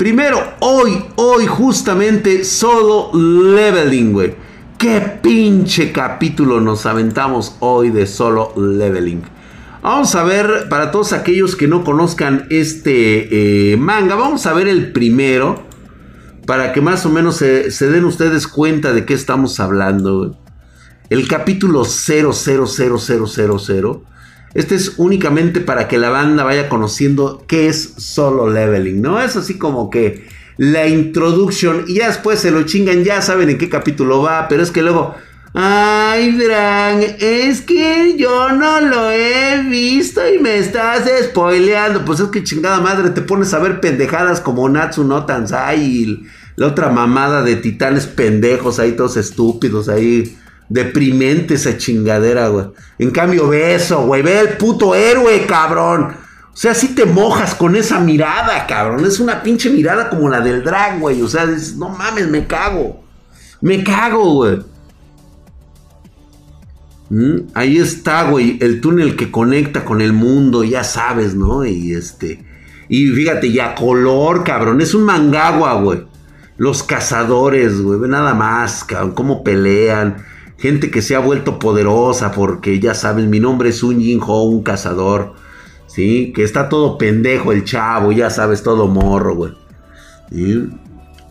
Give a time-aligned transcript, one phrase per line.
[0.00, 4.34] Primero, hoy, hoy justamente solo leveling, güey.
[4.78, 9.20] Qué pinche capítulo nos aventamos hoy de solo leveling.
[9.82, 14.68] Vamos a ver, para todos aquellos que no conozcan este eh, manga, vamos a ver
[14.68, 15.62] el primero.
[16.46, 20.34] Para que más o menos se, den ustedes cuenta de qué estamos hablando.
[21.10, 24.00] El capítulo 000000.
[24.54, 29.20] Este es únicamente para que la banda vaya conociendo qué es solo leveling, ¿no?
[29.20, 30.26] Es así como que
[30.56, 34.62] la introducción y ya después se lo chingan, ya saben en qué capítulo va, pero
[34.62, 35.14] es que luego,
[35.54, 42.04] ay, Dran, es que yo no lo he visto y me estás spoileando.
[42.04, 46.26] Pues es que chingada madre, te pones a ver pendejadas como Natsu no Tansai y
[46.56, 50.36] la otra mamada de titanes pendejos ahí, todos estúpidos ahí.
[50.70, 52.66] Deprimente esa chingadera, güey.
[52.98, 54.22] En cambio, ve eso, güey.
[54.22, 56.14] Ve el puto héroe, cabrón.
[56.52, 59.04] O sea, si te mojas con esa mirada, cabrón.
[59.04, 61.20] Es una pinche mirada como la del drag, güey.
[61.22, 61.44] O sea,
[61.76, 63.02] no mames, me cago.
[63.60, 64.60] Me cago, güey.
[67.08, 71.64] Mm, Ahí está, güey, el túnel que conecta con el mundo, ya sabes, ¿no?
[71.64, 72.44] Y este.
[72.88, 74.80] Y fíjate, ya color, cabrón.
[74.80, 76.04] Es un mangagua, güey.
[76.58, 77.98] Los cazadores, güey.
[78.08, 79.12] Nada más, cabrón.
[79.12, 80.24] Cómo pelean.
[80.60, 84.44] Gente que se ha vuelto poderosa porque ya saben, mi nombre es un Jin Ho,
[84.44, 85.32] un cazador.
[85.86, 86.32] ¿Sí?
[86.34, 89.52] Que está todo pendejo el chavo, ya sabes, todo morro, güey.
[90.30, 90.68] ¿Sí?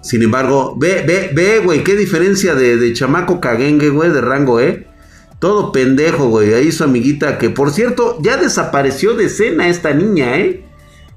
[0.02, 4.60] Sin embargo, ve, ve, ve, güey, qué diferencia de, de chamaco caguengue, güey, de rango,
[4.60, 4.88] ¿eh?
[5.40, 6.54] Todo pendejo, güey.
[6.54, 10.66] Ahí su amiguita, que por cierto, ya desapareció de escena esta niña, ¿eh?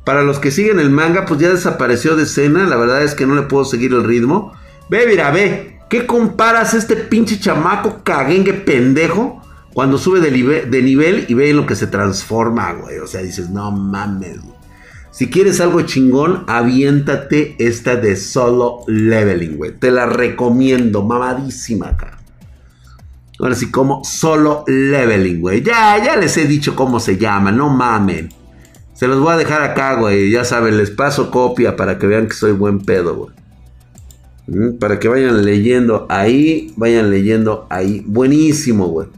[0.05, 2.67] Para los que siguen el manga, pues ya desapareció de escena.
[2.67, 4.53] La verdad es que no le puedo seguir el ritmo.
[4.91, 5.72] Ve, mira, ve.
[5.93, 9.43] ¿Qué comparas este pinche chamaco caguengue pendejo
[9.75, 12.97] cuando sube de, nive- de nivel y ve en lo que se transforma, güey?
[13.01, 14.57] O sea, dices, no mames, güey.
[15.11, 19.73] Si quieres algo chingón, aviéntate esta de solo leveling, güey.
[19.79, 22.19] Te la recomiendo, mamadísima acá.
[23.39, 25.63] Ahora sí, como solo leveling, güey.
[25.63, 28.31] Ya, ya les he dicho cómo se llama, no mamen.
[28.95, 30.31] Se los voy a dejar acá, güey.
[30.31, 33.42] Ya saben, les paso copia para que vean que soy buen pedo, güey.
[34.81, 38.03] Para que vayan leyendo ahí, vayan leyendo ahí.
[38.07, 39.09] Buenísimo, güey.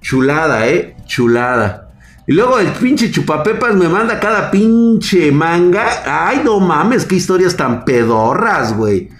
[0.00, 0.96] Chulada, eh.
[1.06, 1.90] Chulada.
[2.26, 6.02] Y luego el pinche chupapepas me manda cada pinche manga.
[6.06, 9.10] Ay, no mames, qué historias tan pedorras, güey.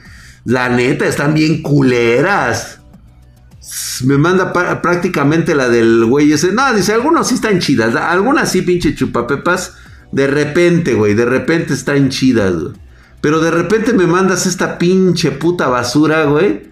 [0.45, 2.81] La neta, están bien culeras.
[4.05, 6.53] Me manda prácticamente la del güey ese.
[6.53, 7.95] No, dice, algunos sí están chidas.
[7.95, 9.75] Algunas sí, pinche chupapepas.
[10.11, 11.15] De repente, güey.
[11.15, 12.82] De repente están chidas, güey.
[13.23, 16.71] Pero de repente me mandas esta pinche puta basura, güey.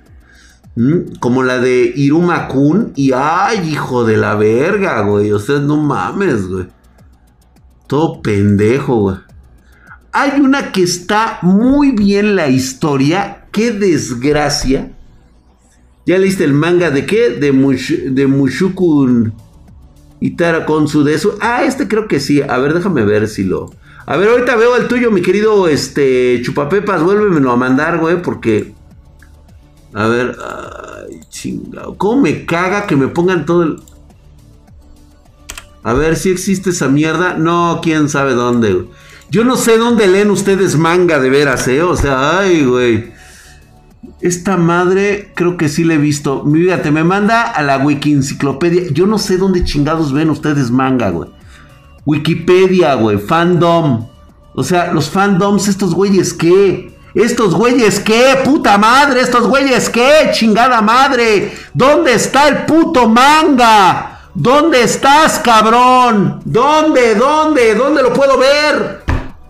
[1.20, 2.92] Como la de Iruma Kun.
[2.96, 5.32] Y ay, hijo de la verga, güey.
[5.32, 6.66] O sea, no mames, güey.
[7.86, 9.16] Todo pendejo, güey.
[10.12, 13.46] Hay una que está muy bien la historia.
[13.52, 14.90] Qué desgracia.
[16.06, 17.30] ¿Ya leíste el manga de qué?
[17.30, 19.32] De, Mush- de Mushukun
[20.18, 21.36] Itara Konsu de eso.
[21.40, 22.42] Ah, este creo que sí.
[22.42, 23.70] A ver, déjame ver si lo.
[24.06, 27.02] A ver, ahorita veo el tuyo, mi querido este Chupapepas.
[27.02, 28.74] Vuélvemelo a mandar, güey, porque.
[29.94, 30.36] A ver.
[30.40, 31.96] Ay, chingado.
[31.96, 33.82] ¿Cómo me caga que me pongan todo el.
[35.82, 37.34] A ver si existe esa mierda.
[37.34, 38.88] No, quién sabe dónde, güey.
[39.30, 41.82] Yo no sé dónde leen ustedes manga de veras, ¿eh?
[41.82, 43.12] O sea, ay, güey.
[44.20, 46.44] Esta madre creo que sí la he visto.
[46.44, 48.90] Fíjate, me manda a la wiki enciclopedia.
[48.90, 51.30] Yo no sé dónde chingados ven ustedes manga, güey.
[52.04, 53.18] Wikipedia, güey.
[53.18, 54.08] Fandom.
[54.54, 56.92] O sea, los fandoms, estos güeyes, ¿qué?
[57.14, 58.38] Estos güeyes, ¿qué?
[58.44, 60.30] Puta madre, estos güeyes, ¿qué?
[60.32, 61.52] Chingada madre.
[61.74, 64.20] ¿Dónde está el puto manga?
[64.34, 66.40] ¿Dónde estás, cabrón?
[66.44, 67.14] ¿Dónde?
[67.16, 67.74] ¿Dónde?
[67.74, 69.02] ¿Dónde lo puedo ver?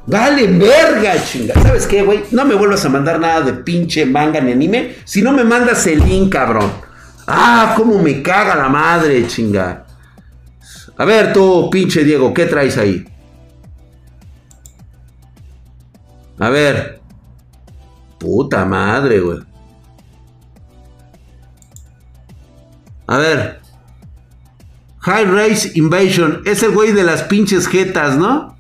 [0.07, 1.55] Vale, verga, chinga.
[1.63, 2.25] ¿Sabes qué, güey?
[2.31, 4.97] No me vuelvas a mandar nada de pinche manga ni anime.
[5.05, 6.71] Si no me mandas el link, cabrón.
[7.27, 9.85] Ah, cómo me caga la madre, chinga.
[11.01, 13.07] A ver, tú, pinche Diego, ¿qué traes ahí?
[16.39, 17.01] A ver.
[18.19, 19.39] Puta madre, güey.
[23.07, 23.61] A ver.
[24.99, 26.43] High Race Invasion.
[26.45, 28.59] Es el güey de las pinches jetas, ¿no?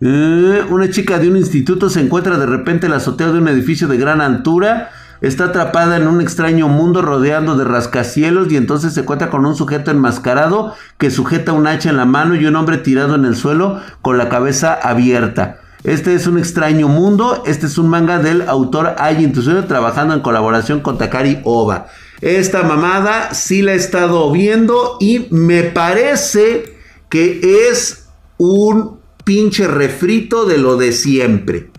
[0.00, 3.48] Eh, una chica de un instituto se encuentra de repente en la azotea de un
[3.48, 4.92] edificio de gran altura.
[5.22, 9.54] Está atrapada en un extraño mundo rodeando de rascacielos y entonces se encuentra con un
[9.54, 13.36] sujeto enmascarado que sujeta un hacha en la mano y un hombre tirado en el
[13.36, 15.60] suelo con la cabeza abierta.
[15.84, 17.44] Este es un extraño mundo.
[17.46, 21.86] Este es un manga del autor Ai Intuición trabajando en colaboración con Takari Oba.
[22.20, 26.76] Esta mamada sí la he estado viendo y me parece
[27.08, 28.08] que es
[28.38, 31.70] un pinche refrito de lo de siempre.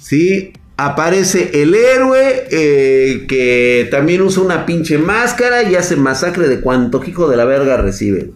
[0.00, 0.52] ¿Sí?
[0.76, 7.02] Aparece el héroe eh, que también usa una pinche máscara y hace masacre de cuanto
[7.04, 8.32] hijo de la verga recibe.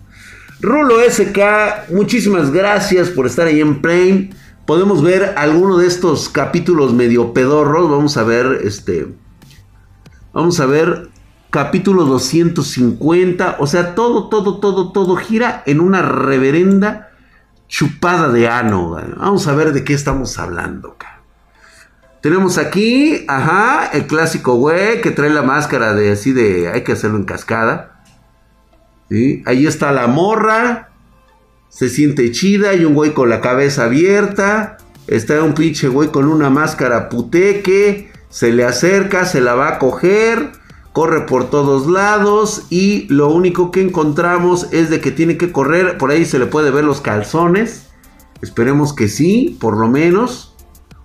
[0.60, 4.30] Rulo SK, muchísimas gracias por estar ahí en Plane.
[4.66, 7.90] Podemos ver alguno de estos capítulos medio pedorros.
[7.90, 9.08] Vamos a ver este.
[10.32, 11.08] Vamos a ver
[11.50, 13.56] capítulo 250.
[13.58, 17.10] O sea, todo, todo, todo, todo gira en una reverenda
[17.66, 18.96] chupada de ano.
[19.16, 20.96] Vamos a ver de qué estamos hablando.
[22.20, 26.92] Tenemos aquí, ajá, el clásico güey que trae la máscara de así de hay que
[26.92, 28.02] hacerlo en cascada.
[29.08, 29.42] ¿Sí?
[29.46, 30.90] Ahí está la morra.
[31.68, 32.70] Se siente chida.
[32.70, 34.78] Hay un güey con la cabeza abierta.
[35.06, 38.10] Está un pinche güey con una máscara puteque.
[38.28, 40.58] Se le acerca, se la va a coger
[40.98, 45.96] corre por todos lados y lo único que encontramos es de que tiene que correr,
[45.96, 47.86] por ahí se le puede ver los calzones,
[48.42, 50.47] esperemos que sí, por lo menos,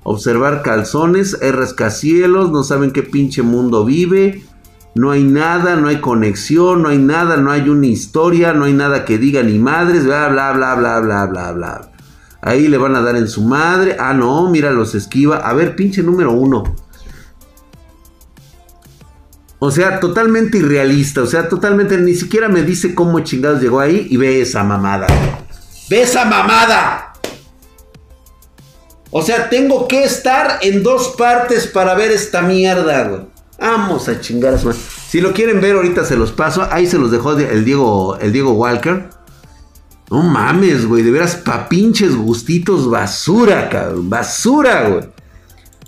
[0.04, 4.44] observar calzones, rascacielos, no saben qué pinche mundo vive,
[4.96, 8.74] no hay nada, no hay conexión, no hay nada, no hay una historia, no hay
[8.74, 11.90] nada que diga ni madres, bla, bla, bla, bla, bla, bla, bla.
[12.46, 13.96] Ahí le van a dar en su madre.
[13.98, 15.38] Ah, no, mira, los esquiva.
[15.38, 16.76] A ver, pinche número uno.
[19.60, 21.22] O sea, totalmente irrealista.
[21.22, 21.98] O sea, totalmente.
[21.98, 25.08] Ni siquiera me dice cómo chingados llegó ahí y ve esa mamada.
[25.90, 27.03] ¡Ve esa mamada!
[29.16, 33.22] O sea, tengo que estar en dos partes para ver esta mierda, güey.
[33.60, 36.68] Vamos a chingar a su Si lo quieren ver, ahorita se los paso.
[36.72, 39.10] Ahí se los dejó el Diego, el Diego Walker.
[40.10, 41.04] No mames, güey.
[41.04, 44.10] De veras, pa' pinches gustitos basura, cabrón.
[44.10, 45.04] Basura, güey.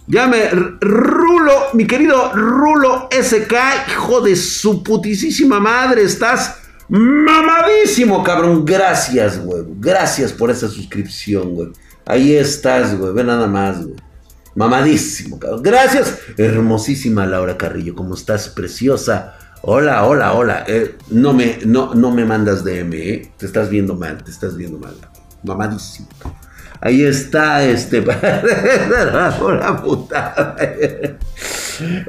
[0.06, 0.48] Llame
[0.80, 3.54] Rulo, mi querido Rulo SK,
[3.92, 6.58] hijo de su putísima madre, estás
[6.90, 8.64] mamadísimo, cabrón.
[8.64, 9.64] Gracias, güey.
[9.80, 11.70] Gracias por esa suscripción, güey.
[12.06, 13.14] Ahí estás, güey.
[13.14, 13.96] Ve nada más, güey.
[14.56, 15.64] Mamadísimo, cabrón.
[15.64, 16.20] Gracias.
[16.38, 18.48] Hermosísima Laura Carrillo, ¿cómo estás?
[18.50, 19.36] Preciosa.
[19.62, 20.64] Hola, hola, hola.
[20.68, 23.32] Eh, no, me, no, no me mandas DM, ¿eh?
[23.38, 24.94] Te estás viendo mal, te estás viendo mal.
[25.44, 26.40] Mamadísimo, cabrón.
[26.82, 28.00] Ahí está este.
[29.42, 30.56] Hola, puta.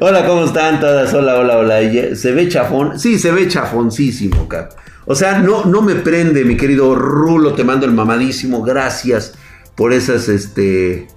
[0.00, 1.14] Hola, ¿cómo están todas?
[1.14, 1.80] Hola, hola, hola.
[2.14, 2.98] ¿Se ve chafón?
[2.98, 4.72] Sí, se ve chafoncísimo, cap.
[5.06, 7.54] O sea, no, no me prende, mi querido Rulo.
[7.54, 8.62] Te mando el mamadísimo.
[8.62, 9.34] Gracias
[9.76, 11.08] por esas, este.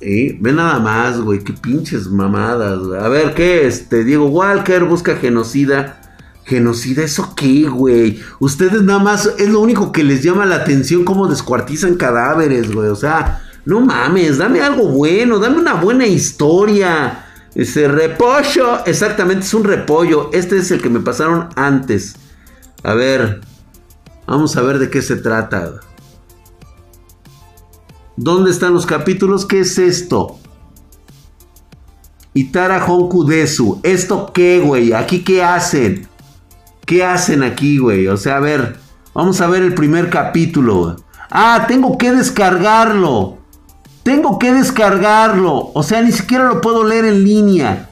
[0.00, 1.44] Ve nada más, güey.
[1.44, 2.80] Qué pinches mamadas.
[3.00, 3.66] A ver, ¿qué?
[3.66, 6.00] Este, Diego Walker busca genocida
[6.44, 8.20] Genocida, ¿eso qué, güey?
[8.38, 12.90] Ustedes nada más, es lo único que les llama la atención cómo descuartizan cadáveres, güey.
[12.90, 17.24] O sea, no mames, dame algo bueno, dame una buena historia.
[17.54, 20.28] Ese repollo, exactamente, es un repollo.
[20.34, 22.16] Este es el que me pasaron antes.
[22.82, 23.40] A ver,
[24.26, 25.80] vamos a ver de qué se trata.
[28.16, 29.44] ¿Dónde están los capítulos?
[29.44, 30.38] ¿Qué es esto?
[32.32, 33.80] Itara Honku Desu.
[33.82, 34.92] ¿Esto qué, güey?
[34.92, 36.08] ¿Aquí qué hacen?
[36.86, 38.06] ¿Qué hacen aquí, güey?
[38.08, 38.76] O sea, a ver,
[39.14, 40.96] vamos a ver el primer capítulo.
[41.30, 43.38] Ah, tengo que descargarlo.
[44.04, 45.70] Tengo que descargarlo.
[45.74, 47.90] O sea, ni siquiera lo puedo leer en línea.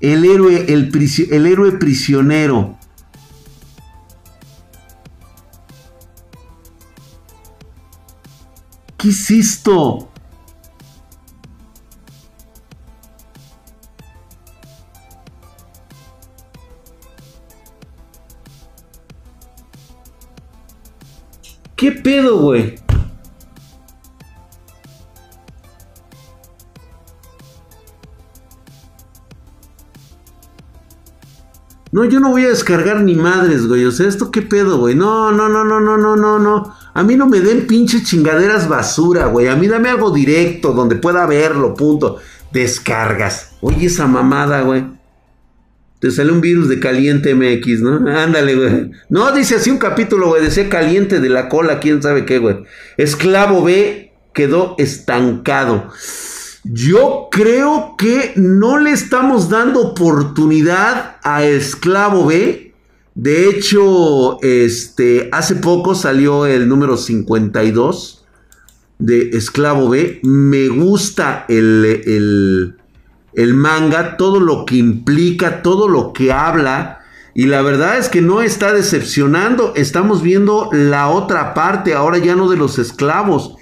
[0.00, 0.90] El héroe, el,
[1.30, 2.76] el héroe prisionero.
[9.04, 10.08] ¿Qué es esto?
[21.76, 22.76] ¿Qué pedo, güey?
[31.92, 33.84] No, yo no voy a descargar ni madres, güey.
[33.84, 34.94] O sea, ¿esto qué pedo, güey?
[34.94, 36.83] No, no, no, no, no, no, no, no.
[36.94, 39.48] A mí no me den pinches chingaderas basura, güey.
[39.48, 42.18] A mí dame algo directo donde pueda verlo, punto.
[42.52, 43.50] Descargas.
[43.60, 44.84] Oye, esa mamada, güey.
[45.98, 48.08] Te sale un virus de caliente MX, ¿no?
[48.16, 48.90] Ándale, güey.
[49.08, 50.42] No, dice así un capítulo, güey.
[50.42, 52.58] Decía caliente de la cola, quién sabe qué, güey.
[52.96, 55.90] Esclavo B quedó estancado.
[56.62, 62.73] Yo creo que no le estamos dando oportunidad a Esclavo B.
[63.14, 68.24] De hecho, este, hace poco salió el número 52
[68.98, 70.20] de Esclavo B.
[70.22, 72.76] Me gusta el, el
[73.34, 77.00] el manga, todo lo que implica, todo lo que habla.
[77.34, 79.72] Y la verdad es que no está decepcionando.
[79.76, 83.56] Estamos viendo la otra parte, ahora ya no de los esclavos,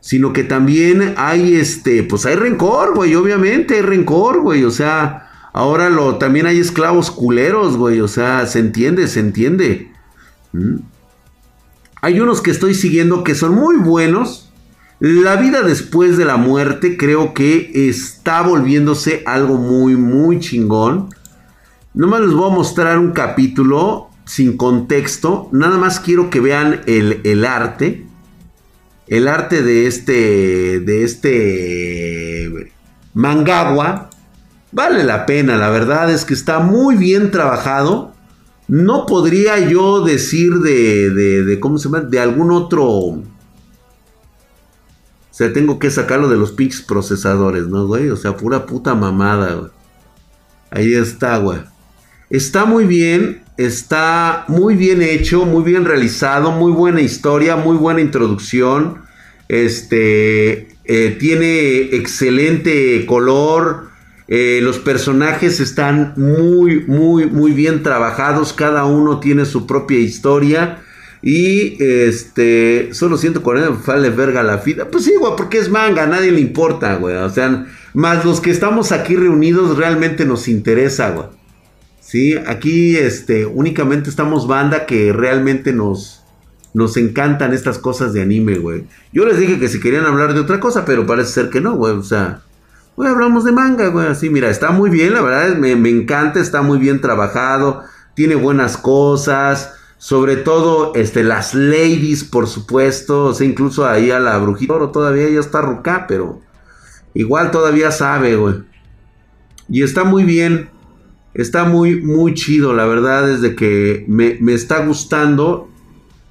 [0.00, 4.64] sino que también hay este, pues hay rencor, güey, obviamente hay rencor, güey.
[4.64, 5.23] O sea,
[5.54, 8.00] ahora lo, también hay esclavos culeros, güey.
[8.00, 9.90] O sea, se entiende, se entiende.
[10.52, 10.80] ¿Mm?
[12.02, 14.52] Hay unos que estoy siguiendo que son muy buenos.
[15.00, 21.08] La vida después de la muerte creo que está volviéndose algo muy, muy chingón.
[21.94, 25.48] Nomás les voy a mostrar un capítulo sin contexto.
[25.52, 28.06] Nada más quiero que vean el, el arte.
[29.06, 30.80] El arte de este.
[30.80, 32.72] De este.
[33.14, 34.10] Mangawa.
[34.74, 38.12] Vale la pena, la verdad es que está muy bien trabajado.
[38.66, 42.00] No podría yo decir de, de, ¿cómo se llama?
[42.00, 42.84] De algún otro...
[42.84, 43.22] O
[45.30, 48.10] sea, tengo que sacarlo de los pinches procesadores, ¿no, güey?
[48.10, 49.70] O sea, pura puta mamada, güey.
[50.70, 51.60] Ahí está, güey.
[52.28, 58.00] Está muy bien, está muy bien hecho, muy bien realizado, muy buena historia, muy buena
[58.00, 59.02] introducción.
[59.48, 63.93] Este, eh, tiene excelente color,
[64.26, 68.52] eh, los personajes están muy, muy, muy bien trabajados.
[68.52, 70.80] Cada uno tiene su propia historia.
[71.22, 74.88] Y este, solo 140 vale verga la vida.
[74.90, 77.16] Pues sí, güey, porque es manga, a nadie le importa, güey.
[77.16, 81.26] O sea, más los que estamos aquí reunidos realmente nos interesa, güey.
[82.00, 86.22] Sí, aquí este, únicamente estamos banda que realmente nos,
[86.74, 88.84] nos encantan estas cosas de anime, güey.
[89.10, 91.74] Yo les dije que si querían hablar de otra cosa, pero parece ser que no,
[91.76, 91.94] güey.
[91.94, 92.42] O sea,
[92.96, 94.06] Güey, hablamos de manga, güey.
[94.06, 97.82] Así, mira, está muy bien, la verdad, me, me encanta, está muy bien trabajado,
[98.14, 99.74] tiene buenas cosas.
[99.96, 103.26] Sobre todo, este, las ladies, por supuesto.
[103.26, 106.40] O sea, incluso ahí a la brujita todavía ya está ruca, pero
[107.14, 108.62] igual todavía sabe, güey.
[109.68, 110.68] Y está muy bien.
[111.32, 115.68] Está muy, muy chido, la verdad, desde que me, me está gustando.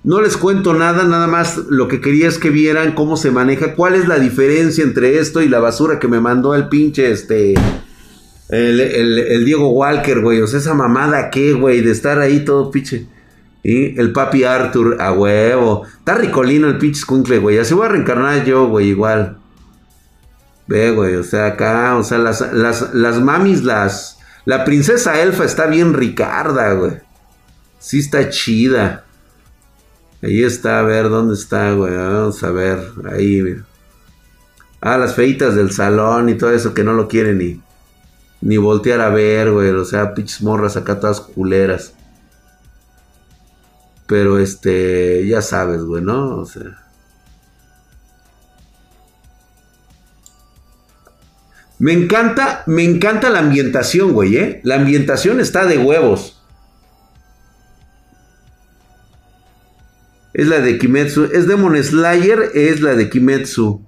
[0.03, 3.74] No les cuento nada, nada más lo que quería es que vieran cómo se maneja,
[3.74, 7.53] cuál es la diferencia entre esto y la basura que me mandó el pinche este.
[8.50, 10.41] El, Diego Walker, güey.
[10.41, 13.07] O sea, esa mamada que, güey, de estar ahí todo pinche.
[13.63, 15.83] Y el papi Arthur, a huevo.
[16.00, 17.57] Está ricolino el pinche squinkle, güey.
[17.57, 19.38] Así voy a reencarnar yo, güey, igual.
[20.67, 24.19] Ve, güey, o sea, acá, o sea, las, las, las mamis, las.
[24.43, 26.91] La princesa elfa está bien ricarda, güey.
[27.79, 29.05] Sí está chida.
[30.24, 31.94] Ahí está, a ver, ¿dónde está, güey?
[31.98, 32.80] Vamos a ver,
[33.12, 33.65] ahí, mira.
[34.80, 37.62] Ah, las feitas del salón y todo eso que no lo quieren ni,
[38.39, 39.70] ni voltear a ver, güey.
[39.72, 41.94] O sea, pinches morras acá todas culeras.
[44.08, 46.38] Pero este, ya sabes, güey, ¿no?
[46.38, 46.84] O sea.
[51.80, 54.62] Me encanta, me encanta la ambientación, güey, ¿eh?
[54.63, 56.33] La ambientación está de huevos.
[60.34, 61.25] Es la de Kimetsu.
[61.32, 63.82] Es Demon Slayer, es la de Kimetsu.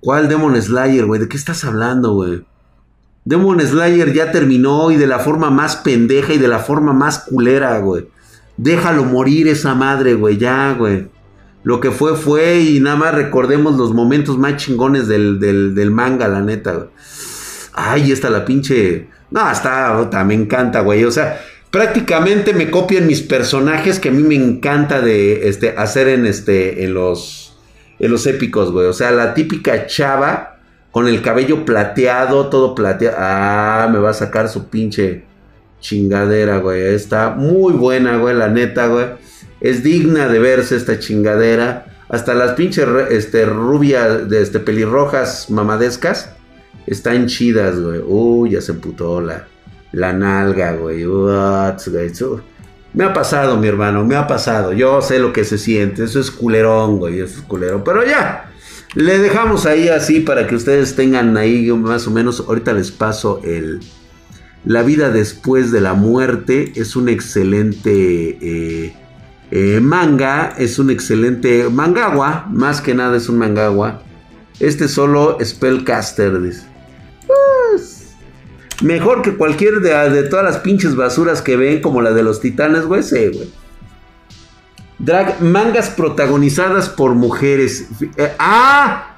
[0.00, 1.20] ¿Cuál Demon Slayer, güey?
[1.20, 2.44] ¿De qué estás hablando, güey?
[3.24, 7.18] Demon Slayer ya terminó y de la forma más pendeja y de la forma más
[7.18, 8.08] culera, güey.
[8.56, 11.08] Déjalo morir esa madre, güey, ya, güey.
[11.62, 16.26] Lo que fue, fue y nada más recordemos los momentos más chingones del, del, manga,
[16.28, 16.88] la neta, güey.
[17.74, 19.08] Ay, está la pinche...
[19.30, 21.04] No, está, me encanta, güey.
[21.04, 21.38] O sea,
[21.70, 26.84] prácticamente me copian mis personajes que a mí me encanta de este, hacer en, este,
[26.84, 27.56] en, los,
[27.98, 28.86] en los épicos, güey.
[28.86, 30.58] O sea, la típica chava
[30.90, 33.16] con el cabello plateado, todo plateado.
[33.18, 35.24] Ah, me va a sacar su pinche
[35.80, 36.82] chingadera, güey.
[36.82, 39.06] Está muy buena, güey, la neta, güey.
[39.60, 41.86] Es digna de verse esta chingadera.
[42.08, 46.30] Hasta las pinches este, rubias, de este, pelirrojas mamadescas
[46.86, 48.00] están chidas, güey.
[48.02, 49.46] Uy, ya se putó la
[49.92, 51.04] la nalga, güey.
[52.94, 54.72] Me ha pasado, mi hermano, me ha pasado.
[54.72, 56.04] Yo sé lo que se siente.
[56.04, 57.20] Eso es culerón, güey.
[57.20, 57.82] Eso es culerón.
[57.84, 58.50] Pero ya,
[58.94, 62.40] le dejamos ahí así para que ustedes tengan ahí más o menos.
[62.40, 63.80] Ahorita les paso el.
[64.64, 66.72] La vida después de la muerte.
[66.76, 68.96] Es un excelente eh,
[69.50, 70.54] eh, manga.
[70.58, 72.46] Es un excelente mangawa.
[72.50, 74.02] Más que nada es un mangawa.
[74.60, 76.67] Este solo Spellcaster, dice.
[78.82, 82.84] Mejor que cualquier de, todas las pinches basuras que ven, como la de los titanes,
[82.84, 83.50] güey, sí, güey.
[84.98, 87.88] Drag, mangas protagonizadas por mujeres.
[88.16, 89.14] Eh, ¡Ah!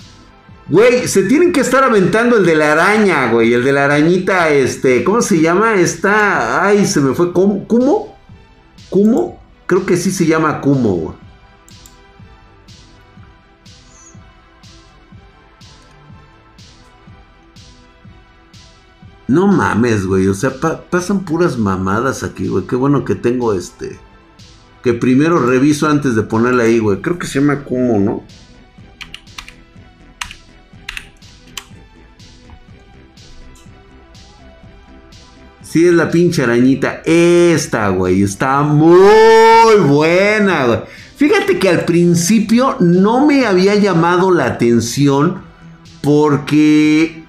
[0.69, 3.53] Güey, se tienen que estar aventando el de la araña, güey.
[3.53, 5.03] El de la arañita, este.
[5.03, 5.75] ¿Cómo se llama?
[5.75, 6.65] Está.
[6.65, 7.33] Ay, se me fue.
[7.33, 7.67] ¿Cómo?
[7.67, 8.17] ¿Cómo?
[8.89, 9.41] ¿Cómo?
[9.67, 11.17] Creo que sí se llama Kumo, güey.
[19.31, 20.27] No mames, güey.
[20.27, 20.51] O sea,
[20.91, 22.67] pasan puras mamadas aquí, güey.
[22.67, 23.97] Qué bueno que tengo este.
[24.83, 27.01] Que primero reviso antes de ponerla ahí, güey.
[27.01, 28.25] Creo que se llama Kumo, ¿no?
[35.63, 37.01] Sí, es la pinche arañita.
[37.05, 38.25] Esta, güey.
[38.25, 40.81] Está muy buena, güey.
[41.15, 45.41] Fíjate que al principio no me había llamado la atención
[46.03, 47.20] porque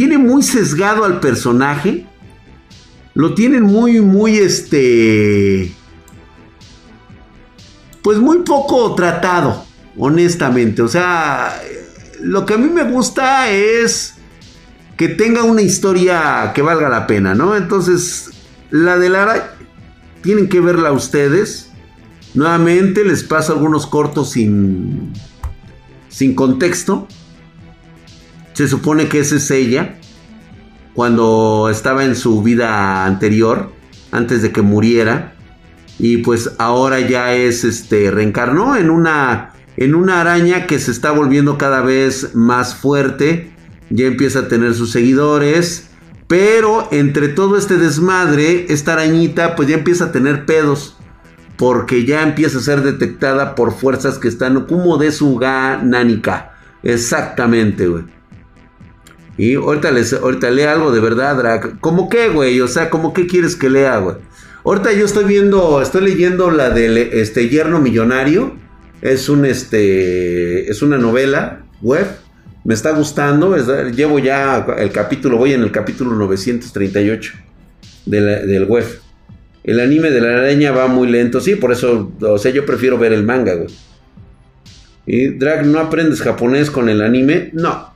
[0.00, 2.06] tiene muy sesgado al personaje.
[3.12, 5.74] Lo tienen muy, muy, este...
[8.00, 9.62] Pues muy poco tratado,
[9.98, 10.80] honestamente.
[10.80, 11.60] O sea,
[12.22, 14.14] lo que a mí me gusta es
[14.96, 17.54] que tenga una historia que valga la pena, ¿no?
[17.54, 18.30] Entonces,
[18.70, 19.54] la de Lara,
[20.22, 21.72] tienen que verla ustedes.
[22.32, 25.12] Nuevamente les paso algunos cortos sin,
[26.08, 27.06] sin contexto.
[28.60, 29.94] Se supone que esa es ella.
[30.92, 33.72] Cuando estaba en su vida anterior.
[34.12, 35.32] Antes de que muriera.
[35.98, 38.10] Y pues ahora ya es este.
[38.10, 39.54] Reencarnó en una.
[39.78, 43.50] En una araña que se está volviendo cada vez más fuerte.
[43.88, 45.88] Ya empieza a tener sus seguidores.
[46.26, 50.98] Pero entre todo este desmadre, esta arañita pues ya empieza a tener pedos.
[51.56, 56.52] Porque ya empieza a ser detectada por fuerzas que están como de su ganánica.
[56.82, 58.19] Exactamente, güey.
[59.38, 61.80] Y ahorita, les, ahorita lea algo de verdad, Drac.
[61.80, 62.60] ¿Cómo qué, güey?
[62.60, 64.16] O sea, ¿cómo qué quieres que lea, güey?
[64.64, 68.54] Ahorita yo estoy viendo, estoy leyendo la del este, Yerno Millonario.
[69.00, 72.06] Es un, este, es una novela web.
[72.64, 73.56] Me está gustando.
[73.90, 77.32] llevo ya el capítulo, voy en el capítulo 938
[78.04, 78.84] del web.
[79.62, 82.96] El anime de la araña va muy lento, sí, por eso, o sea, yo prefiero
[82.96, 83.68] ver el manga, güey.
[85.06, 87.50] ¿Y Drag, no aprendes japonés con el anime?
[87.52, 87.92] No,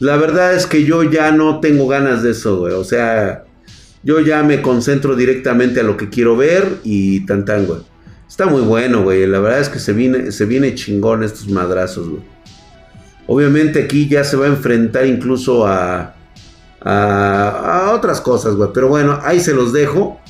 [0.00, 2.74] la verdad es que yo ya no tengo ganas de eso, güey.
[2.74, 3.44] O sea,
[4.02, 7.80] yo ya me concentro directamente a lo que quiero ver y tan tan, güey.
[8.28, 9.26] Está muy bueno, güey.
[9.26, 12.22] La verdad es que se viene, se viene chingón estos madrazos, güey.
[13.26, 16.14] Obviamente aquí ya se va a enfrentar incluso a,
[16.80, 18.70] a, a otras cosas, güey.
[18.74, 20.20] Pero bueno, ahí se los dejo.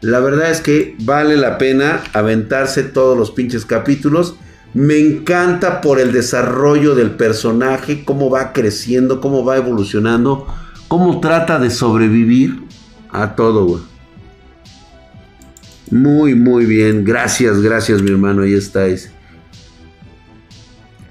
[0.00, 4.34] La verdad es que vale la pena aventarse todos los pinches capítulos.
[4.74, 10.46] Me encanta por el desarrollo del personaje, cómo va creciendo, cómo va evolucionando,
[10.88, 12.62] cómo trata de sobrevivir
[13.10, 13.82] a todo, güey.
[15.90, 17.04] Muy, muy bien.
[17.04, 18.42] Gracias, gracias, mi hermano.
[18.42, 19.10] Ahí estáis.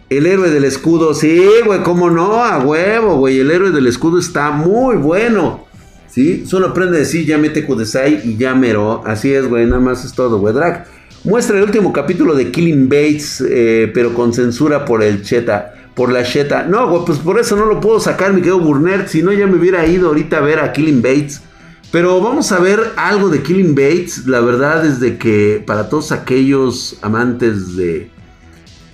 [0.09, 3.39] El héroe del escudo, sí, güey, cómo no, a huevo, güey.
[3.39, 5.65] El héroe del escudo está muy bueno.
[6.09, 6.45] ¿Sí?
[6.45, 9.03] Solo aprende a decir ya mete Kudesai y ya mero.
[9.05, 10.53] Así es, güey, nada más es todo, güey.
[10.53, 10.85] Drag.
[11.23, 16.11] Muestra el último capítulo de Killing Bates, eh, pero con censura por el Cheta, por
[16.11, 16.63] la Cheta.
[16.63, 19.07] No, pues por eso no lo puedo sacar, mi querido Burner.
[19.07, 21.41] Si no, ya me hubiera ido ahorita a ver a Killing Bates.
[21.91, 24.25] Pero vamos a ver algo de Killing Bates.
[24.25, 28.09] La verdad es de que para todos aquellos amantes de,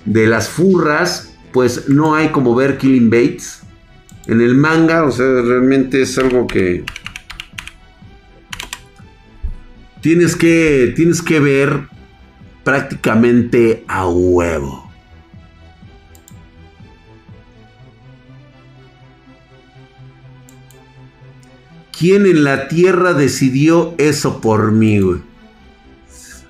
[0.03, 3.61] de las furras, pues no hay como ver Killing Bates.
[4.25, 6.83] En el manga, o sea, realmente es algo que
[10.01, 11.96] tienes que, tienes que ver
[12.67, 14.91] prácticamente a huevo.
[21.97, 25.21] ¿Quién en la tierra decidió eso por mí, güey?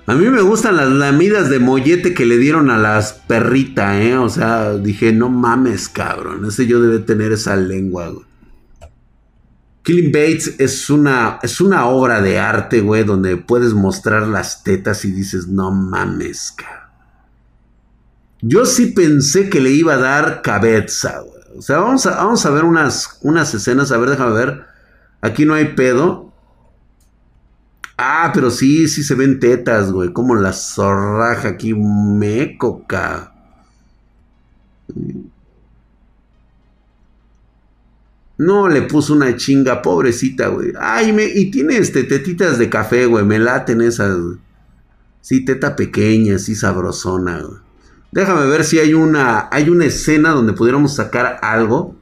[0.06, 4.16] A mí me gustan las lamidas de mollete que le dieron a las perritas, ¿eh?
[4.16, 6.44] O sea, dije, no mames, cabrón.
[6.46, 8.27] Ese yo debe tener esa lengua, güey.
[9.88, 15.06] Killing Bates es una, es una obra de arte, güey, donde puedes mostrar las tetas
[15.06, 16.90] y dices, no mames, cabrón.
[18.42, 21.40] Yo sí pensé que le iba a dar cabeza, güey.
[21.56, 23.90] O sea, vamos a, vamos a ver unas, unas escenas.
[23.90, 24.66] A ver, déjame ver.
[25.22, 26.34] Aquí no hay pedo.
[27.96, 30.12] Ah, pero sí, sí se ven tetas, güey.
[30.12, 33.30] Como la zorraja aquí, meco, cabrón.
[38.38, 40.72] No, le puso una chinga, pobrecita, güey.
[40.80, 43.24] Ay, me, y tiene este, tetitas de café, güey.
[43.24, 44.16] Me laten esas.
[45.20, 47.58] Sí, teta pequeña, sí sabrosona, güey.
[48.12, 51.96] Déjame ver si hay una, hay una escena donde pudiéramos sacar algo.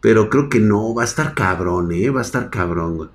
[0.00, 2.08] Pero creo que no, va a estar cabrón, eh.
[2.08, 3.10] Va a estar cabrón, güey.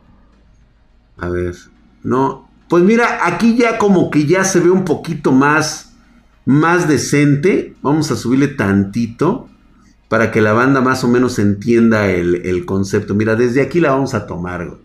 [1.17, 1.55] A ver,
[2.03, 2.47] no.
[2.69, 5.95] Pues mira, aquí ya como que ya se ve un poquito más,
[6.45, 7.75] más decente.
[7.81, 9.49] Vamos a subirle tantito
[10.09, 13.13] para que la banda más o menos entienda el, concepto.
[13.13, 14.77] Mira, desde aquí la vamos a tomar,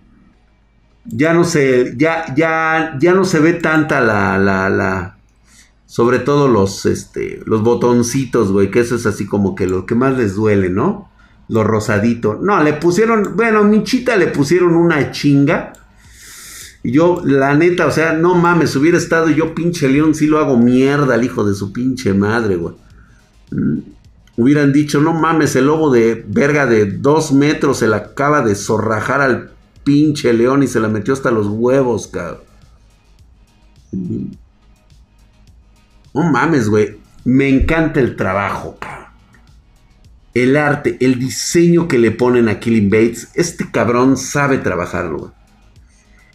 [1.04, 5.16] Ya no se, ya, ya, ya no se ve tanta la, la, la,
[5.86, 9.94] sobre todo los, este, los botoncitos, güey, que eso es así como que lo que
[9.94, 11.10] más les duele, ¿no?
[11.48, 12.38] Lo rosadito.
[12.42, 15.72] No, le pusieron, bueno, Michita le pusieron una chinga.
[16.82, 20.38] Y yo, la neta, o sea, no mames, hubiera estado yo pinche león, sí lo
[20.38, 22.74] hago mierda al hijo de su pinche madre, güey.
[24.36, 28.54] Hubieran dicho, no mames, el lobo de verga de dos metros se la acaba de
[28.54, 29.52] zorrajar al
[29.84, 32.40] pinche león y se la metió hasta los huevos, cabrón.
[36.14, 36.98] No mames, güey.
[37.24, 39.02] Me encanta el trabajo, cabrón.
[40.34, 43.28] El arte, el diseño que le ponen a Killing Bates.
[43.34, 45.32] Este cabrón sabe trabajarlo, güey.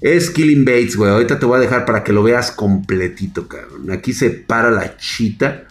[0.02, 1.12] Es Killing Bates, güey.
[1.12, 3.90] Ahorita te voy a dejar para que lo veas completito, cabrón.
[3.92, 5.64] Aquí se para la chita.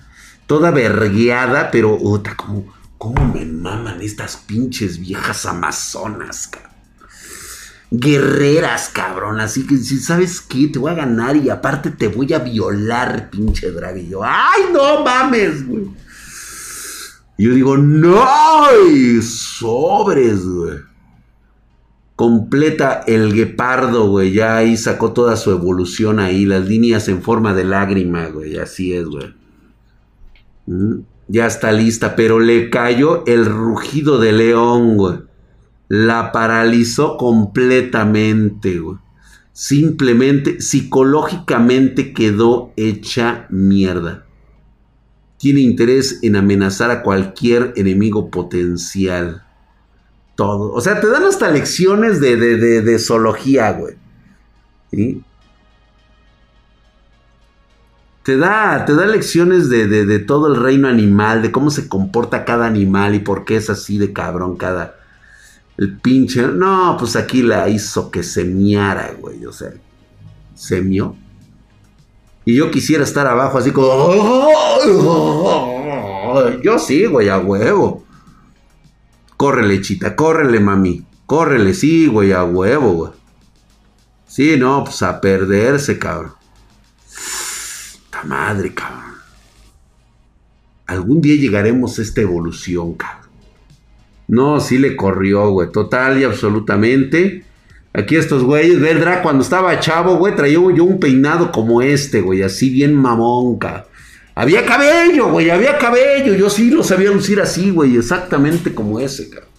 [0.46, 1.98] Toda vergueada, pero...
[1.98, 6.66] Puta, ¿cómo, ¿Cómo me maman estas pinches viejas amazonas, cabrón?
[7.90, 9.40] guerreras, cabrón.
[9.40, 13.30] Así que si sabes qué, te voy a ganar y aparte te voy a violar,
[13.30, 13.98] pinche drag.
[13.98, 15.84] Y yo, ¡ay, no mames, güey!
[17.38, 18.24] Y yo digo, ¡no!
[19.22, 20.78] sobres, güey.
[22.14, 24.32] Completa el guepardo, güey.
[24.32, 26.46] Ya ahí sacó toda su evolución ahí.
[26.46, 28.56] Las líneas en forma de lágrima, güey.
[28.56, 29.34] Así es, güey.
[31.28, 35.26] Ya está lista, pero le cayó el rugido de león, güey
[35.88, 38.98] la paralizó completamente, güey.
[39.52, 44.26] Simplemente, psicológicamente quedó hecha mierda.
[45.38, 49.44] Tiene interés en amenazar a cualquier enemigo potencial.
[50.34, 50.72] Todo.
[50.72, 53.94] O sea, te dan hasta lecciones de, de, de, zoología, güey.
[54.90, 55.22] ¿Sí?
[58.26, 62.44] Te da, te da lecciones de, de, todo el reino animal, de cómo se comporta
[62.44, 64.96] cada animal y por qué es así de cabrón cada,
[65.76, 66.42] el pinche.
[66.42, 69.46] No, pues aquí la hizo que se miara, güey.
[69.46, 69.70] O sea,
[70.56, 71.14] se mió.
[72.44, 74.12] Y yo quisiera estar abajo así como.
[76.64, 78.04] Yo sí, güey, a huevo.
[79.36, 81.06] Córrele, chita, córrele, mami.
[81.26, 83.12] Córrele, sí, güey, a huevo, güey.
[84.26, 86.35] Sí, no, pues a perderse, cabrón.
[88.16, 89.14] ¡Ta madre, cabrón!
[90.86, 93.28] Algún día llegaremos a esta evolución, cabrón.
[94.28, 95.70] No, sí le corrió, güey.
[95.70, 97.44] Total y absolutamente.
[97.92, 102.42] Aquí estos güeyes, Verdra, cuando estaba chavo, güey, traía yo un peinado como este, güey,
[102.42, 103.86] así bien mamonca.
[104.34, 106.34] Había cabello, güey, había cabello.
[106.34, 109.50] Yo sí lo sabía lucir así, güey, exactamente como ese, cabrón.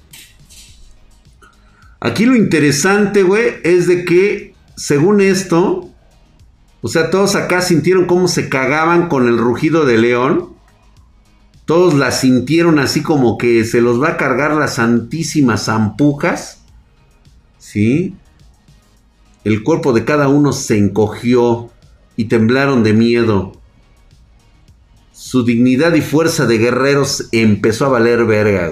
[2.00, 5.87] Aquí lo interesante, güey, es de que, según esto,
[6.82, 10.54] o sea, todos acá sintieron cómo se cagaban con el rugido de león.
[11.66, 16.62] Todos la sintieron así como que se los va a cargar las santísimas zampujas.
[17.58, 18.16] ¿Sí?
[19.44, 21.70] El cuerpo de cada uno se encogió
[22.16, 23.54] y temblaron de miedo.
[25.12, 28.72] Su dignidad y fuerza de guerreros empezó a valer verga.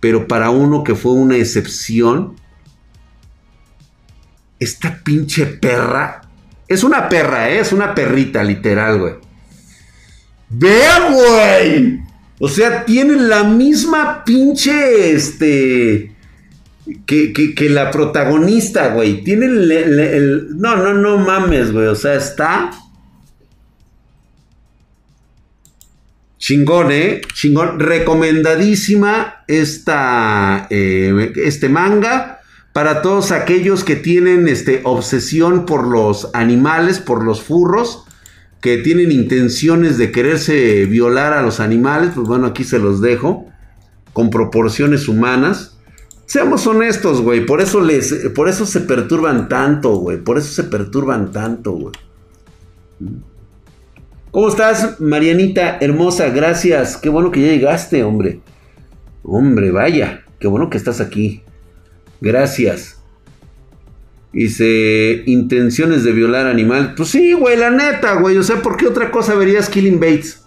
[0.00, 2.36] Pero para uno que fue una excepción,
[4.60, 6.21] esta pinche perra
[6.68, 7.60] es una perra, ¿eh?
[7.60, 9.14] es una perrita literal, güey.
[10.48, 12.00] Ve, güey.
[12.38, 16.12] O sea, tienen la misma pinche, este...
[17.06, 19.22] Que, la protagonista, güey.
[19.22, 21.86] Tienen el, No, no, no mames, güey.
[21.86, 22.70] O sea, está...
[26.38, 27.20] Chingón, ¿eh?
[27.34, 27.78] Chingón.
[27.78, 32.41] Recomendadísima esta, eh, este manga
[32.72, 38.04] para todos aquellos que tienen este, obsesión por los animales, por los furros
[38.62, 43.46] que tienen intenciones de quererse violar a los animales, pues bueno, aquí se los dejo,
[44.12, 45.76] con proporciones humanas.
[46.26, 47.82] Seamos honestos, güey, por eso
[48.34, 51.94] por eso se perturban tanto, güey, por eso se perturban tanto, güey.
[54.30, 56.28] ¿Cómo estás, Marianita hermosa?
[56.28, 58.40] Gracias, qué bueno que ya llegaste, hombre.
[59.24, 61.42] Hombre, vaya, qué bueno que estás aquí.
[62.22, 62.98] Gracias.
[64.32, 66.94] Dice, intenciones de violar animal.
[66.96, 68.38] Pues sí, güey, la neta, güey.
[68.38, 70.40] O sea, ¿por qué otra cosa verías Killing Bates?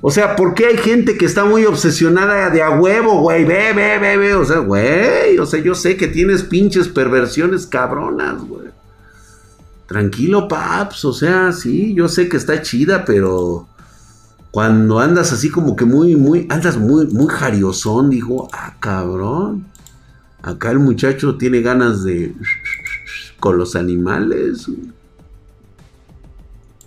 [0.00, 3.44] O sea, ¿por qué hay gente que está muy obsesionada de a huevo, güey?
[3.44, 4.34] Ve, ve, ve, ve.
[4.34, 5.38] O sea, güey.
[5.38, 8.66] O sea, yo sé que tienes pinches perversiones cabronas, güey.
[9.86, 11.04] Tranquilo, paps.
[11.04, 13.68] O sea, sí, yo sé que está chida, pero
[14.50, 19.72] cuando andas así como que muy, muy, andas muy, muy jariosón, digo, ah, cabrón.
[20.44, 22.34] Acá el muchacho tiene ganas de
[23.40, 24.68] con los animales.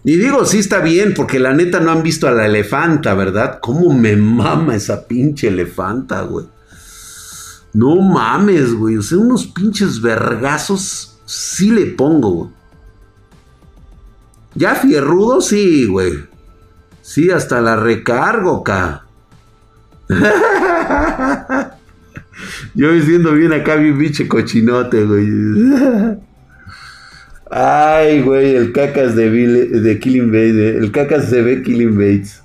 [0.03, 3.57] Y digo, sí está bien, porque la neta no han visto a la elefanta, ¿verdad?
[3.59, 6.45] ¿Cómo me mama esa pinche elefanta, güey?
[7.73, 8.97] No mames, güey.
[8.97, 12.51] O sea, unos pinches vergazos sí le pongo, güey.
[14.53, 16.13] Ya fierrudo, sí, güey.
[17.01, 19.07] Sí, hasta la recargo, ca.
[22.77, 25.27] Yo viendo bien acá mi pinche cochinote, güey.
[27.49, 30.75] Ay, güey, el cacas de, de Killing Bates.
[30.75, 32.43] El cacas se ve Killing Bates.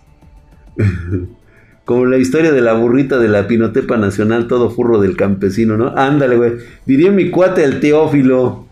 [1.85, 5.89] Como la historia de la burrita de la Pinotepa Nacional, todo furro del campesino, ¿no?
[5.99, 6.53] Ándale, güey.
[6.87, 8.69] Diría mi cuate el Teófilo.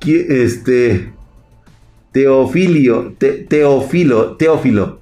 [0.00, 1.12] Este.
[2.12, 3.14] Teofilio.
[3.18, 4.36] teofilo.
[4.38, 5.00] Teófilo.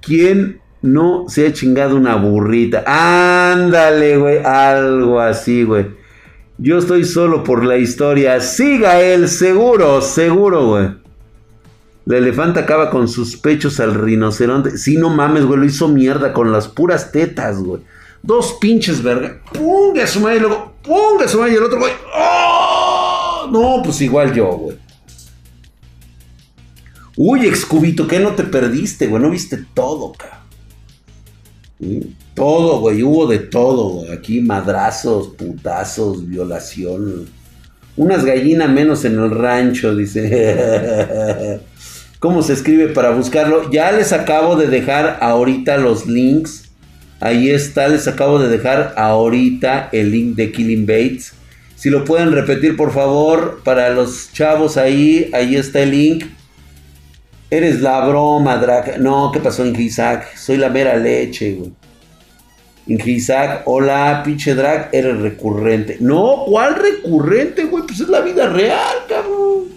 [0.00, 2.84] ¿Quién no se ha chingado una burrita?
[2.86, 4.38] Ándale, güey.
[4.44, 5.86] Algo así, güey.
[6.58, 8.40] Yo estoy solo por la historia.
[8.40, 10.88] Siga él, seguro, seguro, güey.
[12.04, 14.76] La elefante acaba con sus pechos al rinoceronte.
[14.76, 17.82] Sí, no mames, güey, lo hizo mierda con las puras tetas, güey.
[18.22, 19.40] Dos pinches verga.
[19.52, 21.92] Punga su madre y luego, punga su madre y el otro, güey.
[22.14, 23.48] ¡Oh!
[23.50, 24.76] No, pues igual yo, güey.
[27.16, 29.22] Uy, excubito, ¿qué no te perdiste, güey?
[29.22, 30.39] No viste todo, cabrón.
[32.34, 34.12] Todo, güey, hubo de todo, güey.
[34.12, 37.26] Aquí madrazos, putazos, violación.
[37.96, 41.60] Unas gallinas menos en el rancho, dice.
[42.18, 43.70] ¿Cómo se escribe para buscarlo?
[43.70, 46.70] Ya les acabo de dejar ahorita los links.
[47.18, 51.32] Ahí está, les acabo de dejar ahorita el link de Killing Bates.
[51.76, 56.24] Si lo pueden repetir, por favor, para los chavos ahí, ahí está el link.
[57.50, 59.00] Eres la broma, Drag.
[59.00, 60.36] No, ¿qué pasó, en Isaac?
[60.36, 61.72] Soy la mera leche, güey.
[62.86, 65.98] Isaac, hola, pinche drag, eres recurrente.
[66.00, 67.84] No, ¿cuál recurrente, güey?
[67.86, 69.68] Pues es la vida real, cabrón.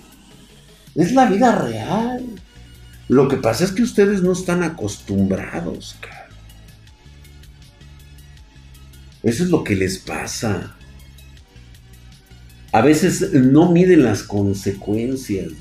[0.95, 2.25] Es la vida real.
[3.07, 6.29] Lo que pasa es que ustedes no están acostumbrados, cara.
[9.21, 10.75] Eso es lo que les pasa.
[12.71, 15.51] A veces no miden las consecuencias,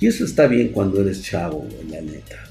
[0.00, 2.42] Y eso está bien cuando eres chavo, la neta.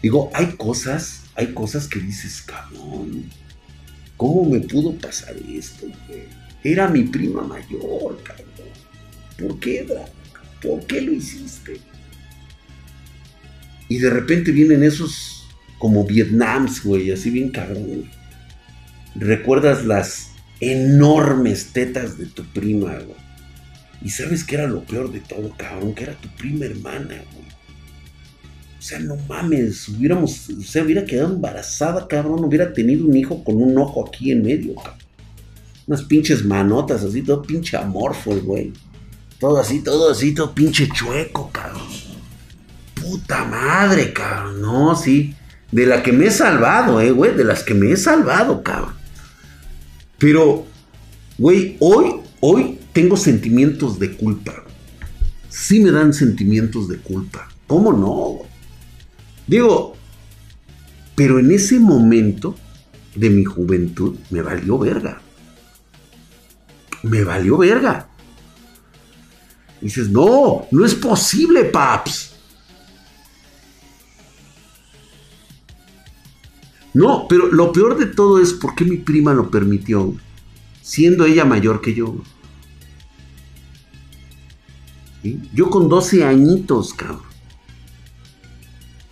[0.00, 3.24] Digo, hay cosas, hay cosas que dices, cabrón.
[4.16, 6.22] ¿Cómo me pudo pasar esto, güey?
[6.62, 8.46] Era mi prima mayor, cabrón.
[9.36, 10.12] ¿Por qué, Drake?
[10.62, 11.80] ¿Por qué lo hiciste?
[13.88, 15.46] Y de repente vienen esos
[15.78, 18.08] como Vietnams, güey, así bien cabrón.
[19.16, 23.25] Recuerdas las enormes tetas de tu prima, güey.
[24.02, 27.46] Y sabes que era lo peor de todo, cabrón, que era tu prima hermana, güey.
[28.78, 33.42] O sea, no mames, hubiéramos, o sea, hubiera quedado embarazada, cabrón, hubiera tenido un hijo
[33.42, 35.06] con un ojo aquí en medio, cabrón.
[35.86, 38.72] Unas pinches manotas así, todo pinche amorfo, güey.
[39.38, 41.82] Todo así, todo así, todo pinche chueco, cabrón.
[42.94, 44.60] Puta madre, cabrón.
[44.62, 45.34] No, sí.
[45.70, 47.34] De la que me he salvado, eh, güey.
[47.34, 48.94] De las que me he salvado, cabrón.
[50.18, 50.66] Pero,
[51.38, 54.64] güey, hoy, hoy tengo sentimientos de culpa.
[55.50, 57.46] Sí me dan sentimientos de culpa.
[57.66, 58.48] ¿Cómo no?
[59.46, 59.94] Digo,
[61.14, 62.56] pero en ese momento
[63.14, 65.20] de mi juventud me valió verga.
[67.02, 68.08] Me valió verga
[69.82, 72.32] dices, no, no es posible, paps.
[76.94, 80.14] No, pero lo peor de todo es por qué mi prima lo permitió,
[80.80, 82.16] siendo ella mayor que yo.
[85.52, 87.20] Yo con 12 añitos, cabrón.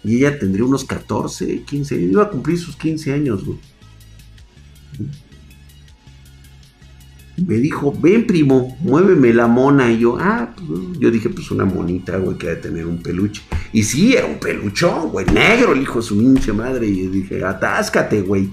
[0.03, 3.59] Y ella tendría unos 14, 15, iba a cumplir sus 15 años, güey
[7.37, 9.91] me dijo, ven primo, muéveme la mona.
[9.93, 13.03] Y yo, ah, pues, yo dije, pues una monita, güey, que ha de tener un
[13.03, 13.43] peluche.
[13.73, 16.87] Y sí, era un peluchón, güey, negro, el hijo de su hinche madre.
[16.87, 18.51] Y dije, atáscate, güey.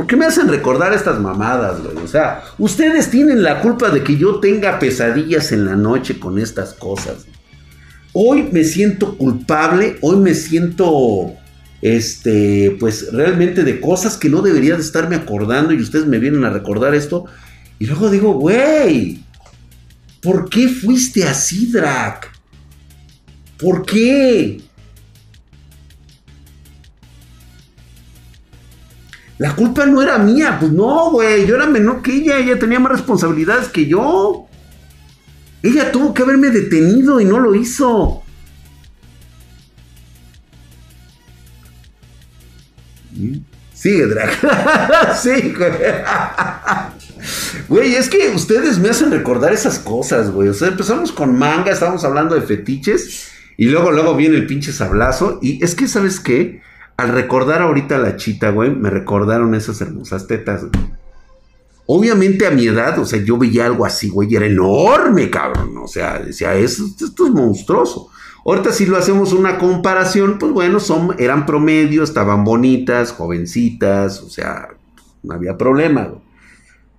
[0.00, 1.94] ¿Por qué me hacen recordar estas mamadas, güey?
[2.02, 6.38] O sea, ustedes tienen la culpa de que yo tenga pesadillas en la noche con
[6.38, 7.26] estas cosas.
[8.14, 11.34] Hoy me siento culpable, hoy me siento
[11.82, 16.46] este, pues realmente de cosas que no debería de estarme acordando y ustedes me vienen
[16.46, 17.26] a recordar esto.
[17.78, 19.22] Y luego digo, güey,
[20.22, 22.32] ¿por qué fuiste así, Drac?
[23.58, 24.62] ¿Por qué?
[29.40, 32.78] La culpa no era mía, pues no, güey, yo era menor que ella, ella tenía
[32.78, 34.46] más responsabilidades que yo.
[35.62, 38.22] Ella tuvo que haberme detenido y no lo hizo.
[43.72, 45.16] Sigue, Drag.
[45.22, 45.72] sí, güey.
[47.66, 50.50] Güey, es que ustedes me hacen recordar esas cosas, güey.
[50.50, 53.30] O sea, empezamos con manga, estábamos hablando de fetiches.
[53.56, 55.38] Y luego, luego viene el pinche sablazo.
[55.40, 56.60] Y es que, ¿sabes qué?
[57.00, 60.66] Al recordar ahorita la chita, güey, me recordaron esas hermosas tetas,
[61.86, 65.78] Obviamente a mi edad, o sea, yo veía algo así, güey, y era enorme, cabrón.
[65.78, 68.10] O sea, decía, esto, es monstruoso.
[68.44, 74.28] Ahorita si lo hacemos una comparación, pues bueno, son, eran promedio, estaban bonitas, jovencitas, o
[74.28, 74.68] sea,
[75.22, 76.12] no había problema.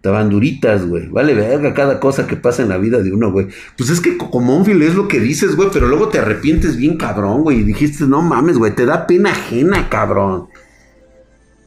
[0.01, 1.09] Estaban duritas, güey.
[1.09, 3.49] Vale verga cada cosa que pasa en la vida de uno, güey.
[3.77, 6.97] Pues es que como un es lo que dices, güey, pero luego te arrepientes bien
[6.97, 7.59] cabrón, güey.
[7.59, 10.47] Y dijiste, no mames, güey, te da pena ajena, cabrón.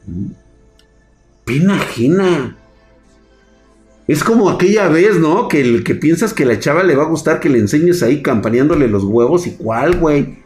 [0.08, 0.32] ¿Mm?
[1.44, 2.56] Pena ajena.
[4.08, 5.46] Es como aquella vez, ¿no?
[5.46, 8.20] Que el que piensas que la chava le va a gustar que le enseñes ahí
[8.20, 10.42] campaneándole los huevos y cuál, güey.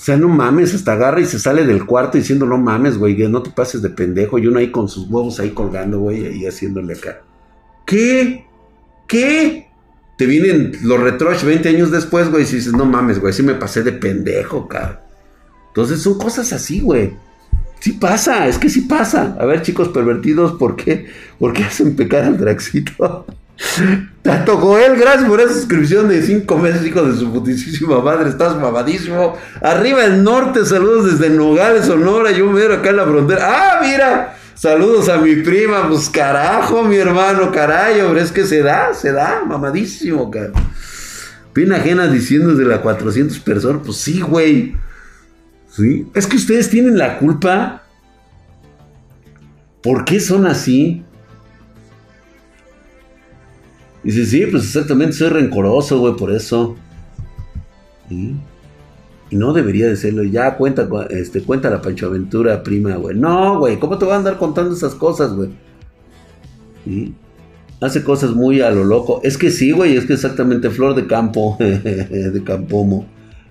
[0.00, 3.14] O sea, no mames, hasta agarra y se sale del cuarto diciendo, no mames, güey,
[3.28, 4.38] no te pases de pendejo.
[4.38, 7.20] Y uno ahí con sus huevos ahí colgando, güey, ahí haciéndole acá.
[7.84, 8.46] ¿Qué?
[9.06, 9.68] ¿Qué?
[10.16, 13.52] Te vienen los retroch 20 años después, güey, y dices, no mames, güey, sí me
[13.52, 15.00] pasé de pendejo, cabrón.
[15.68, 17.12] Entonces son cosas así, güey.
[17.80, 19.36] Sí pasa, es que sí pasa.
[19.38, 21.08] A ver, chicos pervertidos, ¿por qué?
[21.38, 23.26] ¿Por qué hacen pecar al Draxito?
[24.22, 28.28] Tato Joel, gracias por esa suscripción de 5 meses, hijo de su putísima madre.
[28.28, 29.36] Estás mamadísimo.
[29.62, 32.30] Arriba el norte, saludos desde Nogales, Sonora.
[32.30, 33.46] Yo veo acá en la frontera.
[33.48, 34.36] ¡Ah, mira!
[34.54, 35.88] Saludos a mi prima.
[35.88, 38.22] Pues carajo, mi hermano, caray, hombre.
[38.22, 40.52] Es que se da, se da, mamadísimo, cara.
[41.52, 43.82] Pina ajena diciendo de la 400 personas.
[43.84, 44.76] Pues sí, güey.
[45.70, 46.06] Sí.
[46.14, 47.84] Es que ustedes tienen la culpa.
[49.82, 51.04] ¿Por qué son así?
[54.02, 56.76] Dice, sí, pues exactamente, soy rencoroso, güey, por eso.
[58.08, 60.24] Y no debería de serlo.
[60.24, 63.16] Ya cuenta, este, cuenta la Pancho Aventura, prima, güey.
[63.16, 65.50] No, güey, ¿cómo te voy a andar contando esas cosas, güey?
[67.80, 69.20] Hace cosas muy a lo loco.
[69.22, 73.06] Es que sí, güey, es que exactamente Flor de Campo, de Campomo,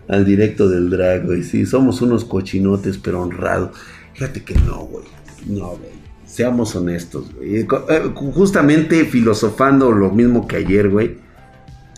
[0.08, 1.44] al directo del drag, güey.
[1.44, 3.72] Sí, somos unos cochinotes, pero honrados.
[4.14, 5.06] Fíjate que no, güey.
[5.48, 5.99] No, güey.
[6.30, 7.58] Seamos honestos, güey.
[7.58, 11.18] Eh, eh, justamente filosofando lo mismo que ayer, güey.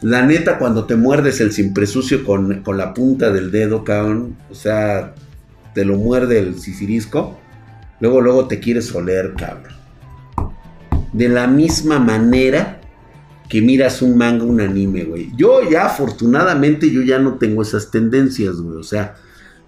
[0.01, 4.37] La neta, cuando te muerdes el siempre sucio con, con la punta del dedo, cabrón.
[4.49, 5.15] O sea,
[5.75, 7.37] te lo muerde el sisirisco.
[7.99, 9.73] Luego, luego te quieres oler, cabrón.
[11.11, 12.79] De la misma manera
[13.49, 15.29] que miras un manga, un anime, güey.
[15.35, 18.77] Yo ya, afortunadamente, yo ya no tengo esas tendencias, güey.
[18.77, 19.15] O sea,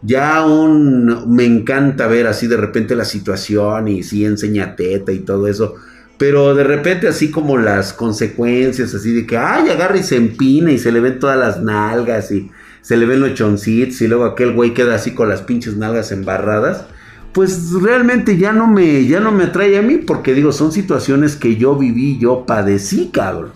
[0.04, 5.20] ya aún me encanta ver así de repente la situación y sí enseña teta y
[5.20, 5.76] todo eso.
[6.18, 10.72] Pero de repente así como las consecuencias, así de que, ay, agarra y se empina
[10.72, 14.26] y se le ven todas las nalgas y se le ven los choncitos y luego
[14.26, 16.86] aquel güey queda así con las pinches nalgas embarradas.
[17.32, 21.36] Pues realmente ya no me, ya no me atrae a mí porque digo, son situaciones
[21.36, 23.52] que yo viví, yo padecí, cabrón.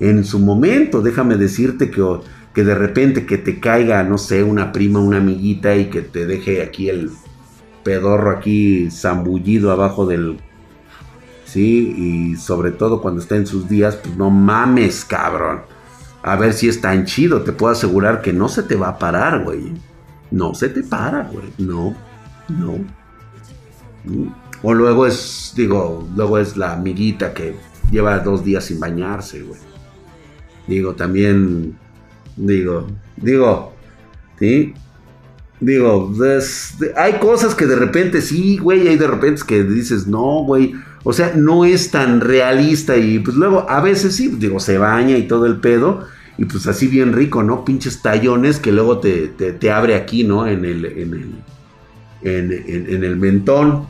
[0.00, 2.02] En su momento, déjame decirte que
[2.54, 6.26] que de repente que te caiga, no sé, una prima, una amiguita y que te
[6.26, 7.10] deje aquí el
[7.82, 10.38] pedorro aquí zambullido abajo del...
[11.44, 15.60] Sí, y sobre todo cuando está en sus días, pues no mames, cabrón.
[16.22, 18.98] A ver si es tan chido, te puedo asegurar que no se te va a
[18.98, 19.72] parar, güey.
[20.30, 21.52] No se te para, güey.
[21.58, 21.94] No,
[22.48, 22.78] no.
[24.62, 27.56] O luego es, digo, luego es la amiguita que
[27.90, 29.60] lleva dos días sin bañarse, güey.
[30.66, 31.76] Digo, también
[32.36, 33.72] Digo, digo,
[34.38, 34.74] ¿sí?
[35.60, 36.12] Digo,
[36.96, 40.74] hay cosas que de repente sí, güey, hay de repente que dices, no, güey.
[41.04, 45.16] O sea, no es tan realista y pues luego a veces sí, digo, se baña
[45.16, 46.04] y todo el pedo.
[46.38, 47.64] Y pues así bien rico, ¿no?
[47.64, 50.46] Pinches tallones que luego te, te, abre aquí, ¿no?
[50.48, 51.34] En el, en el,
[52.22, 53.86] en, en el mentón.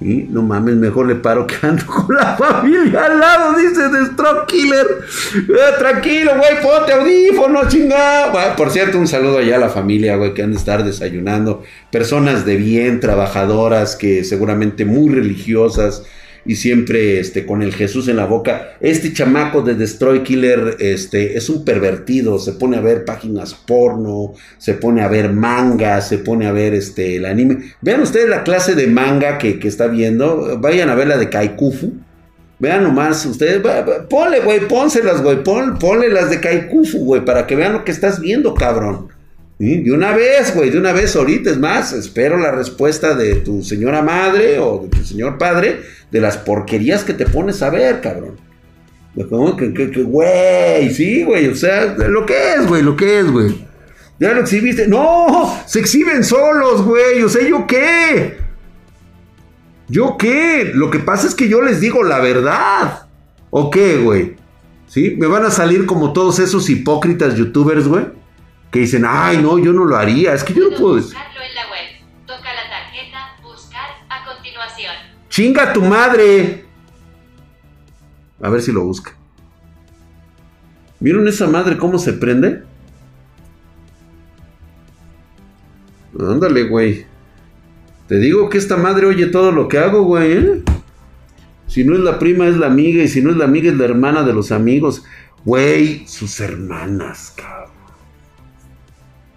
[0.00, 4.12] Y no mames, mejor le paro que ando con la familia al lado, dice The
[4.12, 4.86] Stroke Killer.
[5.36, 8.54] Eh, tranquilo, güey, ponte audífono, chingada.
[8.56, 11.62] por cierto, un saludo allá a la familia, güey, que han de estar desayunando.
[11.90, 16.02] Personas de bien, trabajadoras, que seguramente muy religiosas
[16.46, 18.76] y siempre este, con el Jesús en la boca.
[18.80, 24.34] Este chamaco de Destroy Killer este, es un pervertido, se pone a ver páginas porno,
[24.58, 27.58] se pone a ver manga, se pone a ver este, el anime.
[27.80, 31.92] Vean ustedes la clase de manga que, está viendo, vayan a ver la de Kaikufu.
[32.58, 33.60] Vean nomás, ustedes,
[34.08, 38.20] ponle, güey, pónselas, güey, ponle las de Kaikufu, güey, para que vean lo que estás
[38.20, 39.15] viendo, cabrón.
[39.58, 43.62] De una vez, güey, de una vez ahorita, es más, espero la respuesta de tu
[43.62, 48.02] señora madre o de tu señor padre de las porquerías que te pones a ver,
[48.02, 48.36] cabrón.
[49.14, 53.30] Que, que, que, güey, sí, güey, o sea, lo que es, güey, lo que es,
[53.30, 53.66] güey.
[54.20, 54.88] Ya lo exhibiste.
[54.88, 58.36] No, se exhiben solos, güey, o sea, ¿yo qué?
[59.88, 60.70] ¿Yo qué?
[60.74, 63.06] Lo que pasa es que yo les digo la verdad.
[63.48, 64.36] ¿O qué, güey?
[64.86, 65.14] ¿Sí?
[65.16, 68.04] Me van a salir como todos esos hipócritas youtubers, güey
[68.70, 71.16] que dicen, ay, no, yo no lo haría, es que yo no puedo decir.
[71.16, 72.26] en la web.
[72.26, 74.94] Toca la tarjeta, buscar a continuación.
[75.28, 76.66] ¡Chinga tu madre!
[78.42, 79.12] A ver si lo busca.
[81.00, 82.62] ¿Vieron esa madre cómo se prende?
[86.18, 87.06] Ándale, güey.
[88.08, 90.32] Te digo que esta madre oye todo lo que hago, güey.
[90.32, 90.62] ¿eh?
[91.66, 93.02] Si no es la prima, es la amiga.
[93.02, 95.04] Y si no es la amiga, es la hermana de los amigos.
[95.44, 97.55] Güey, sus hermanas, cabrón.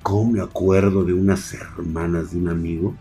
[0.09, 2.95] ¿Cómo me acuerdo de unas hermanas de un amigo?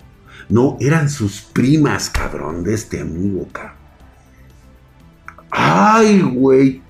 [0.50, 3.76] No, eran sus primas, cabrón, de este amigo, cabrón.
[5.50, 6.82] Ay, güey.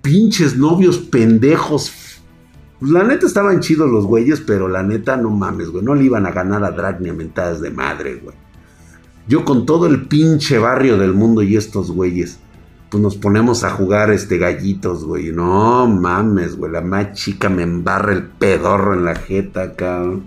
[0.00, 2.20] Pinches novios pendejos.
[2.78, 5.84] Pues la neta estaban chidos los güeyes, pero la neta no mames, güey.
[5.84, 8.36] No le iban a ganar a Drag ni a mentadas de madre, güey.
[9.26, 12.38] Yo con todo el pinche barrio del mundo y estos güeyes,
[12.92, 15.32] pues nos ponemos a jugar este gallitos, güey.
[15.32, 16.70] No mames, güey.
[16.70, 20.24] La más chica me embarra el pedorro en la jeta, cabrón.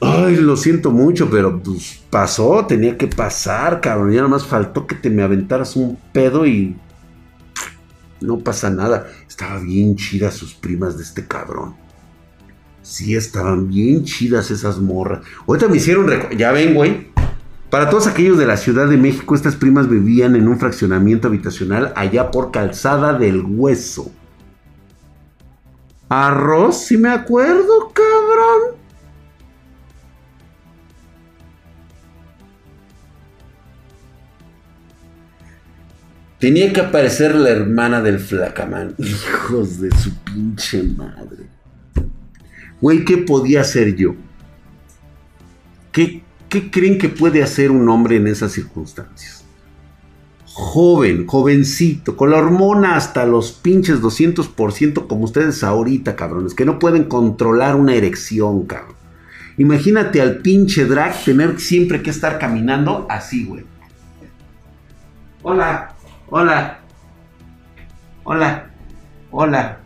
[0.00, 4.12] Ay, lo siento mucho, pero pues pasó, tenía que pasar, cabrón.
[4.12, 6.76] Ya nada más faltó que te me aventaras un pedo y
[8.20, 9.08] no pasa nada.
[9.26, 11.74] Estaba bien chidas sus primas de este cabrón.
[12.82, 15.26] Sí, estaban bien chidas esas morras.
[15.48, 16.08] Ahorita me hicieron...
[16.36, 17.08] Ya ven, güey.
[17.70, 21.92] Para todos aquellos de la Ciudad de México, estas primas vivían en un fraccionamiento habitacional
[21.96, 24.10] allá por Calzada del Hueso.
[26.08, 28.78] Arroz, si me acuerdo, cabrón.
[36.38, 38.94] Tenía que aparecer la hermana del flacamán.
[38.98, 41.48] Hijos de su pinche madre.
[42.80, 44.14] Güey, ¿qué podía hacer yo?
[45.92, 49.44] ¿Qué, ¿Qué creen que puede hacer un hombre en esas circunstancias?
[50.46, 56.78] Joven, jovencito, con la hormona hasta los pinches 200% como ustedes ahorita, cabrones, que no
[56.78, 58.96] pueden controlar una erección, cabrón.
[59.58, 63.64] Imagínate al pinche drag tener siempre que estar caminando así, güey.
[65.42, 65.94] Hola,
[66.28, 66.80] hola,
[68.24, 68.70] hola,
[69.30, 69.80] hola.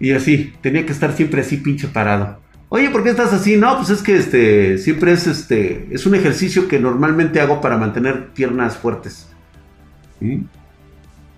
[0.00, 2.41] Y así, tenía que estar siempre así pinche parado.
[2.74, 3.58] Oye, ¿por qué estás así?
[3.58, 7.76] No, pues es que este, siempre es este, es un ejercicio que normalmente hago para
[7.76, 9.28] mantener piernas fuertes.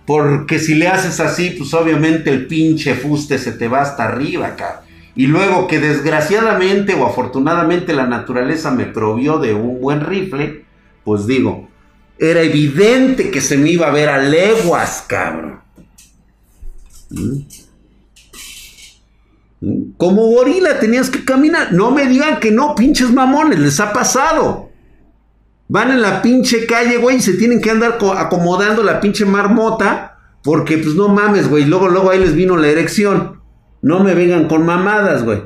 [0.06, 4.46] Porque si le haces así, pues obviamente el pinche fuste se te va hasta arriba,
[4.46, 4.84] acá.
[5.16, 10.64] Y luego que desgraciadamente o afortunadamente la naturaleza me provió de un buen rifle,
[11.02, 11.68] pues digo,
[12.16, 15.58] era evidente que se me iba a ver a leguas, cabrón.
[17.10, 17.63] ¿Mm?
[19.96, 21.72] Como gorila tenías que caminar.
[21.72, 24.70] No me digan que no, pinches mamones, les ha pasado.
[25.68, 30.18] Van en la pinche calle, güey, y se tienen que andar acomodando la pinche marmota.
[30.42, 31.64] Porque, pues no mames, güey.
[31.64, 33.40] Luego, luego ahí les vino la erección.
[33.80, 35.42] No me vengan con mamadas, güey.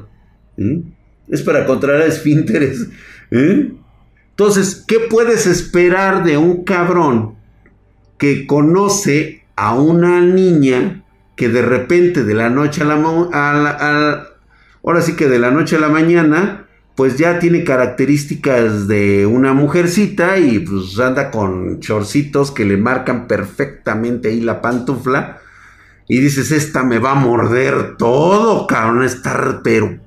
[0.57, 0.81] ¿Mm?
[1.29, 2.89] Es para controlar esfínteres.
[3.31, 3.73] ¿Eh?
[4.31, 7.37] Entonces, ¿qué puedes esperar de un cabrón
[8.19, 11.05] que conoce a una niña
[11.39, 14.28] que de repente de la noche a la,
[14.84, 16.66] ahora sí que de la noche a la mañana
[16.97, 23.28] pues ya tiene características de una mujercita y pues anda con chorcitos que le marcan
[23.28, 25.39] perfectamente ahí la pantufla
[26.09, 29.99] y dices, esta me va a morder todo, cabrón, estar, pero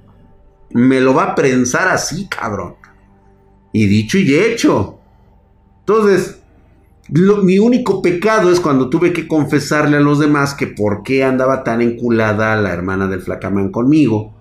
[0.71, 2.75] me lo va a prensar así, cabrón.
[3.71, 4.99] Y dicho y hecho.
[5.79, 6.40] Entonces,
[7.11, 11.63] mi único pecado es cuando tuve que confesarle a los demás que por qué andaba
[11.63, 14.33] tan enculada la hermana del Flacamán conmigo.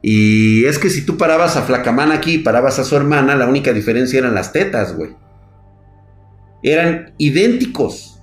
[0.00, 3.48] Y es que si tú parabas a Flacamán aquí y parabas a su hermana, la
[3.48, 5.10] única diferencia eran las tetas, güey.
[6.62, 8.22] Eran idénticos.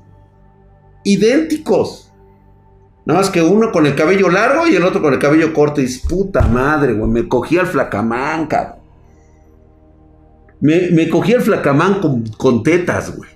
[1.04, 2.12] Idénticos.
[3.06, 5.80] Nada más que uno con el cabello largo y el otro con el cabello corto.
[5.82, 8.86] Y puta madre, güey, me cogí al Flacamán, cabrón.
[10.62, 12.02] Me, cogí el flacamán
[12.38, 13.30] con, tetas, güey.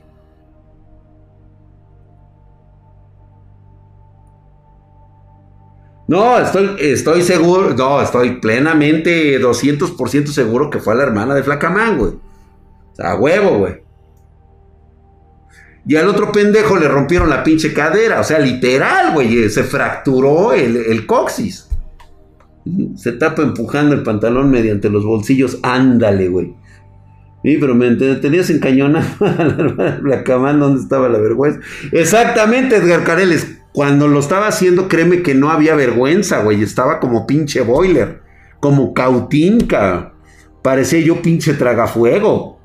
[6.09, 11.99] No, estoy, estoy seguro, no, estoy plenamente 200% seguro que fue la hermana de Flacamán,
[11.99, 12.13] güey.
[12.13, 13.75] O sea, huevo, güey.
[15.85, 20.51] Y al otro pendejo le rompieron la pinche cadera, o sea, literal, güey, se fracturó
[20.53, 21.69] el, el coxis.
[22.95, 26.55] Se tapa empujando el pantalón mediante los bolsillos, ándale, güey.
[27.43, 29.07] Sí, pero me tenías encañonado
[30.03, 31.59] la cama donde estaba la vergüenza.
[31.91, 33.58] Exactamente, Edgar Careles.
[33.73, 36.63] Cuando lo estaba haciendo, créeme que no había vergüenza, güey.
[36.63, 38.21] Estaba como pinche boiler.
[38.59, 40.13] Como cautinca.
[40.61, 42.59] Parecía yo pinche tragafuego.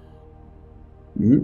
[1.15, 1.41] ¿Mm?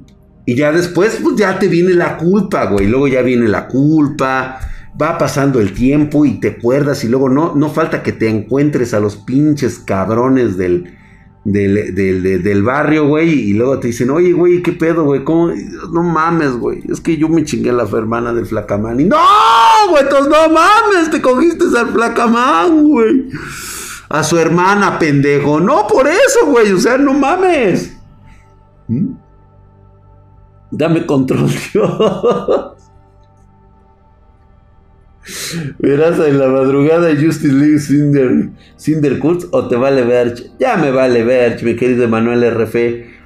[0.47, 2.87] Y ya después, pues ya te viene la culpa, güey.
[2.87, 4.59] Luego ya viene la culpa.
[5.01, 7.05] Va pasando el tiempo y te acuerdas.
[7.05, 10.99] Y luego no, no falta que te encuentres a los pinches cabrones del
[11.45, 15.25] del, barrio, güey, y luego te dicen, oye, güey, ¿qué pedo, güey?
[15.25, 15.53] ¿Cómo?
[15.93, 16.83] No mames, güey.
[16.89, 19.01] Es que yo me chingué a la hermana del flacamán.
[19.01, 19.17] Y no,
[19.91, 23.29] güey, entonces no mames, te cogiste al flacamán, güey.
[24.09, 25.61] A su hermana, pendejo.
[25.61, 27.97] No, por eso, güey, o sea, no mames.
[28.89, 29.13] ¿Mm?
[30.71, 31.51] Dame control.
[35.79, 40.35] Verás en la madrugada Justice League Cinder, Cinder o te vale ver.
[40.59, 42.75] Ya me vale ver, mi querido Emanuel RF.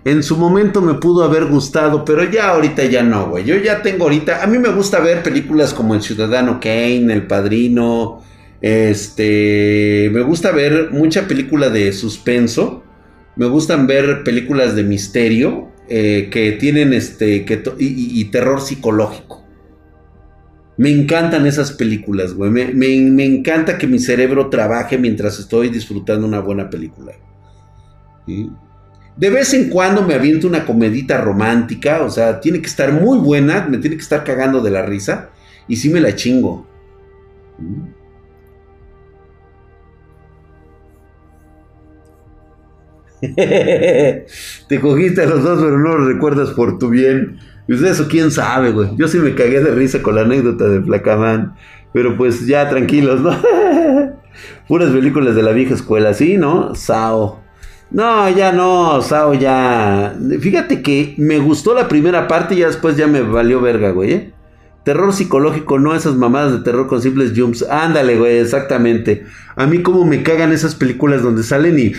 [0.05, 3.45] En su momento me pudo haber gustado, pero ya ahorita ya no, güey.
[3.45, 4.43] Yo ya tengo ahorita.
[4.43, 8.23] A mí me gusta ver películas como El Ciudadano Kane, El Padrino.
[8.61, 10.11] Este.
[10.13, 12.83] Me gusta ver mucha película de suspenso.
[13.37, 15.69] Me gustan ver películas de misterio.
[15.89, 17.45] Eh, que tienen este.
[17.47, 19.44] Que y terror psicológico.
[20.77, 22.51] Me encantan esas películas, güey.
[22.51, 27.13] Me, encanta que mi cerebro trabaje mientras estoy disfrutando una buena película.
[28.27, 33.19] De vez en cuando me aviento una comedita romántica, o sea, tiene que estar muy
[33.19, 35.31] buena, me tiene que estar cagando de la risa,
[35.69, 36.67] y sí me la chingo.
[44.69, 47.39] Te cogiste los dos, pero no lo recuerdas por tu bien.
[47.67, 48.91] Pues eso quién sabe, güey.
[48.97, 51.55] Yo sí me cagué de risa con la anécdota de Flacamán.
[51.93, 53.31] Pero pues ya tranquilos, ¿no?
[54.69, 56.75] Puras películas de la vieja escuela, ¿sí, no?
[56.75, 57.41] Sao.
[57.91, 60.15] No, ya no, Sao ya.
[60.41, 64.13] Fíjate que me gustó la primera parte y ya después ya me valió verga, güey.
[64.13, 64.33] ¿eh?
[64.85, 67.63] Terror psicológico, no esas mamadas de terror con simples jumps.
[67.63, 69.25] Ándale, güey, exactamente.
[69.57, 71.93] A mí como me cagan esas películas donde salen y...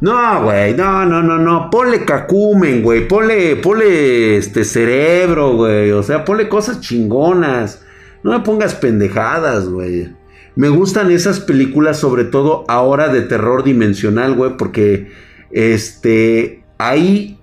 [0.00, 1.70] No, güey, no, no, no, no.
[1.70, 3.06] Ponle cacumen, güey.
[3.06, 5.92] Ponle, ponle este cerebro, güey.
[5.92, 7.84] O sea, ponle cosas chingonas.
[8.24, 10.12] No me pongas pendejadas, güey.
[10.56, 15.10] Me gustan esas películas, sobre todo ahora de terror dimensional, güey, porque
[15.50, 17.38] este, ahí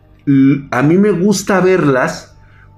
[0.69, 2.28] a mí me gusta verlas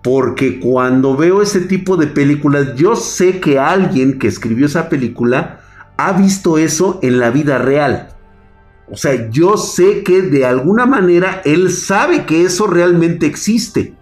[0.04, 5.62] porque cuando veo ese tipo de películas, yo sé que alguien que escribió esa película
[5.98, 8.10] ha visto eso en la vida real.
[8.90, 13.96] O sea, yo sé que de alguna manera él sabe que eso realmente existe.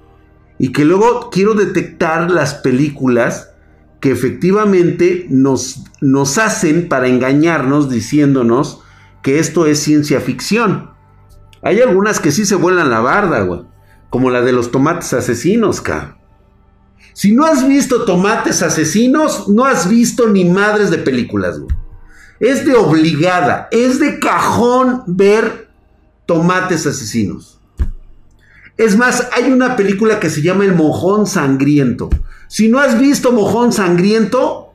[0.57, 3.51] Y que luego quiero detectar las películas
[3.99, 8.81] que efectivamente nos, nos hacen para engañarnos diciéndonos
[9.21, 10.91] que esto es ciencia ficción.
[11.61, 13.68] Hay algunas que sí se vuelan la barda, güey.
[14.09, 16.17] Como la de los tomates asesinos, ca.
[17.13, 21.59] Si no has visto tomates asesinos, no has visto ni madres de películas.
[22.39, 25.69] Es de obligada, es de cajón ver
[26.25, 27.59] tomates asesinos.
[28.77, 32.09] Es más, hay una película que se llama El Mojón Sangriento.
[32.47, 34.73] Si no has visto Mojón Sangriento,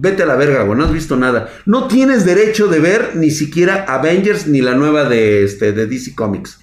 [0.00, 1.48] vete a la verga, güey, no has visto nada.
[1.64, 6.16] No tienes derecho de ver ni siquiera Avengers ni la nueva de, este, de DC
[6.16, 6.58] Comics.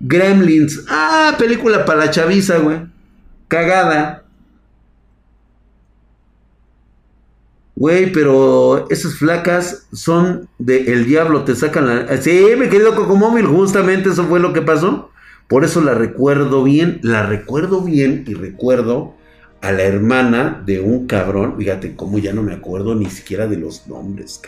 [0.00, 0.84] Gremlins.
[0.88, 2.80] Ah, película para la chaviza, güey.
[3.48, 4.24] Cagada.
[7.74, 12.16] Güey, pero esas flacas son de el diablo, te sacan la...
[12.20, 15.10] Sí, mi querido Cocomóvil, justamente eso fue lo que pasó.
[15.46, 19.14] Por eso la recuerdo bien, la recuerdo bien y recuerdo
[19.60, 21.54] a la hermana de un cabrón.
[21.56, 24.42] Fíjate cómo ya no me acuerdo ni siquiera de los nombres.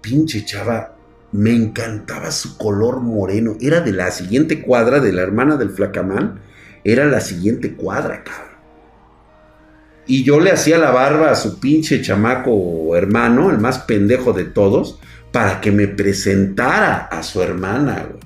[0.00, 0.96] Pinche chava
[1.32, 3.56] me encantaba su color moreno.
[3.60, 6.40] Era de la siguiente cuadra de la hermana del flacamán.
[6.84, 8.52] Era la siguiente cuadra, cabrón.
[10.06, 14.44] Y yo le hacía la barba a su pinche chamaco hermano, el más pendejo de
[14.44, 14.98] todos,
[15.30, 18.20] para que me presentara a su hermana, güey.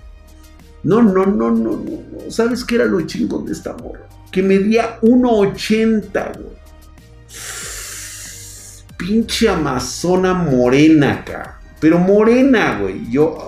[0.83, 2.31] No, no, no, no, no.
[2.31, 4.09] ¿Sabes qué era lo chingón de esta morra?
[4.33, 6.57] Que medía 1,80, güey.
[8.97, 11.66] Pinche amazona morena, cabrón.
[11.87, 13.09] Pero morena, güey.
[13.09, 13.39] Yo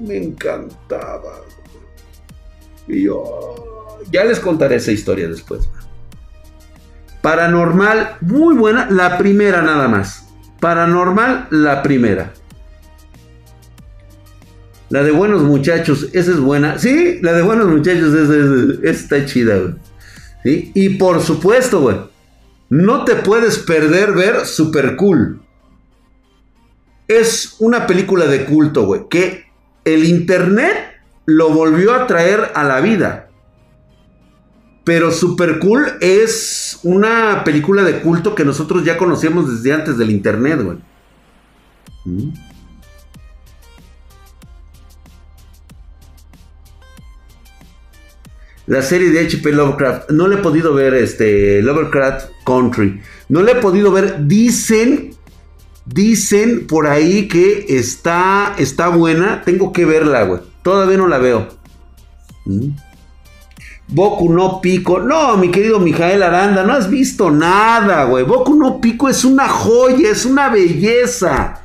[0.00, 1.42] me encantaba.
[2.88, 5.68] Y yo ya les contaré esa historia después.
[7.20, 8.90] Paranormal, muy buena.
[8.90, 10.26] La primera nada más.
[10.58, 12.32] Paranormal, la primera.
[14.88, 16.78] La de buenos muchachos, esa es buena.
[16.78, 20.72] Sí, la de buenos muchachos, esa, está chida, güey.
[20.72, 21.98] Y por supuesto, güey.
[22.70, 25.42] No te puedes perder ver Super Cool
[27.10, 29.46] es una película de culto, güey, que
[29.84, 30.76] el internet
[31.26, 33.28] lo volvió a traer a la vida.
[34.84, 40.10] Pero Super Cool es una película de culto que nosotros ya conocíamos desde antes del
[40.10, 40.78] internet, güey.
[42.04, 42.30] Mm.
[48.66, 50.10] La serie de HP Lovecraft.
[50.10, 53.02] No le he podido ver este Lovecraft Country.
[53.28, 54.28] No le he podido ver.
[54.28, 55.10] Dicen
[55.92, 59.42] Dicen por ahí que está, está buena.
[59.42, 60.40] Tengo que verla, güey.
[60.62, 61.48] Todavía no la veo.
[62.46, 62.68] ¿Mm?
[63.88, 65.00] Boku no Pico.
[65.00, 68.24] No, mi querido Mijael Aranda, no has visto nada, güey.
[68.24, 71.62] Boku no Pico es una joya, es una belleza.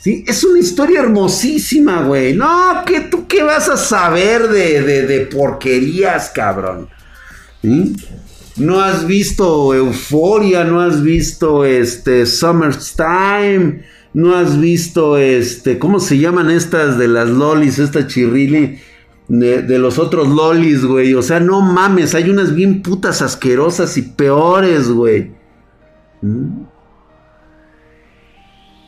[0.00, 2.32] Sí, es una historia hermosísima, güey.
[2.34, 6.88] No, ¿qué, ¿tú qué vas a saber de, de, porquerías, cabrón?
[7.60, 7.96] ¿Sí?
[8.58, 16.18] No has visto Euforia, no has visto este Summertime, no has visto este, ¿cómo se
[16.18, 18.80] llaman estas de las lolis, esta chirrili?
[19.28, 21.14] De, los otros lolis, güey.
[21.14, 25.32] O sea, no mames, hay unas bien putas asquerosas y peores, güey.
[26.22, 26.62] ¿Mm?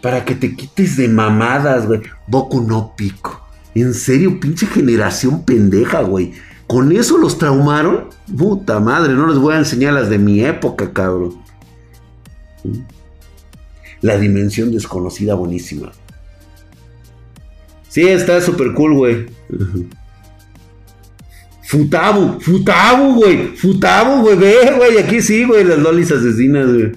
[0.03, 2.01] Para que te quites de mamadas, güey.
[2.27, 3.47] Boku no pico.
[3.75, 6.33] En serio, pinche generación pendeja, güey.
[6.71, 8.11] ¿Con eso los traumaron?
[8.39, 11.35] Puta madre, no les voy a enseñar las de mi época, cabrón.
[14.03, 15.91] La dimensión desconocida, buenísima.
[17.89, 19.27] Sí, está súper cool, güey.
[21.65, 23.49] Futabu, Futabu, güey.
[23.57, 24.37] Futabu, güey.
[24.37, 24.99] Ve, güey.
[24.99, 25.65] Aquí sí, güey.
[25.65, 26.93] Las lolis asesinas, güey.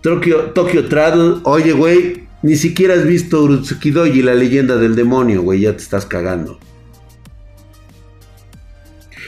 [0.00, 1.42] Tokyo, Tokyo Travel.
[1.42, 2.26] Oye, güey.
[2.40, 5.60] Ni siquiera has visto Urutsukidoji, la leyenda del demonio, güey.
[5.60, 6.58] Ya te estás cagando.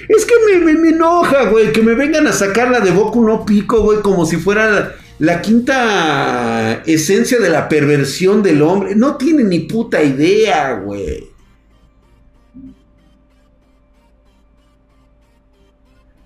[0.09, 3.45] Es que me, me, me enoja, güey, que me vengan a sacarla de Boku no
[3.45, 8.95] Pico, güey, como si fuera la, la, quinta esencia de la perversión del hombre.
[8.95, 11.31] No tiene ni puta idea, güey.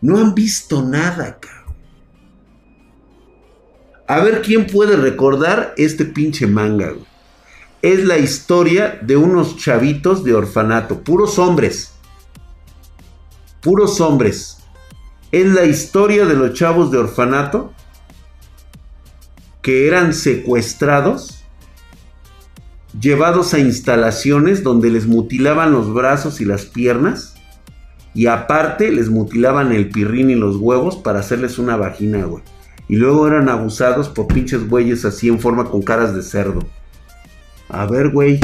[0.00, 1.58] No han visto nada, cabrón.
[4.06, 7.06] A ver quién puede recordar este pinche manga, güey.
[7.80, 11.92] Es la historia de unos chavitos de orfanato, puros hombres
[13.60, 14.58] puros hombres.
[15.32, 17.72] Es la historia de los chavos de orfanato
[19.62, 21.44] que eran secuestrados,
[22.98, 27.34] llevados a instalaciones donde les mutilaban los brazos y las piernas
[28.14, 32.42] y aparte les mutilaban el pirrín y los huevos para hacerles una vagina, güey.
[32.88, 36.60] Y luego eran abusados por pinches güeyes así en forma con caras de cerdo.
[37.68, 38.40] A ver, güey.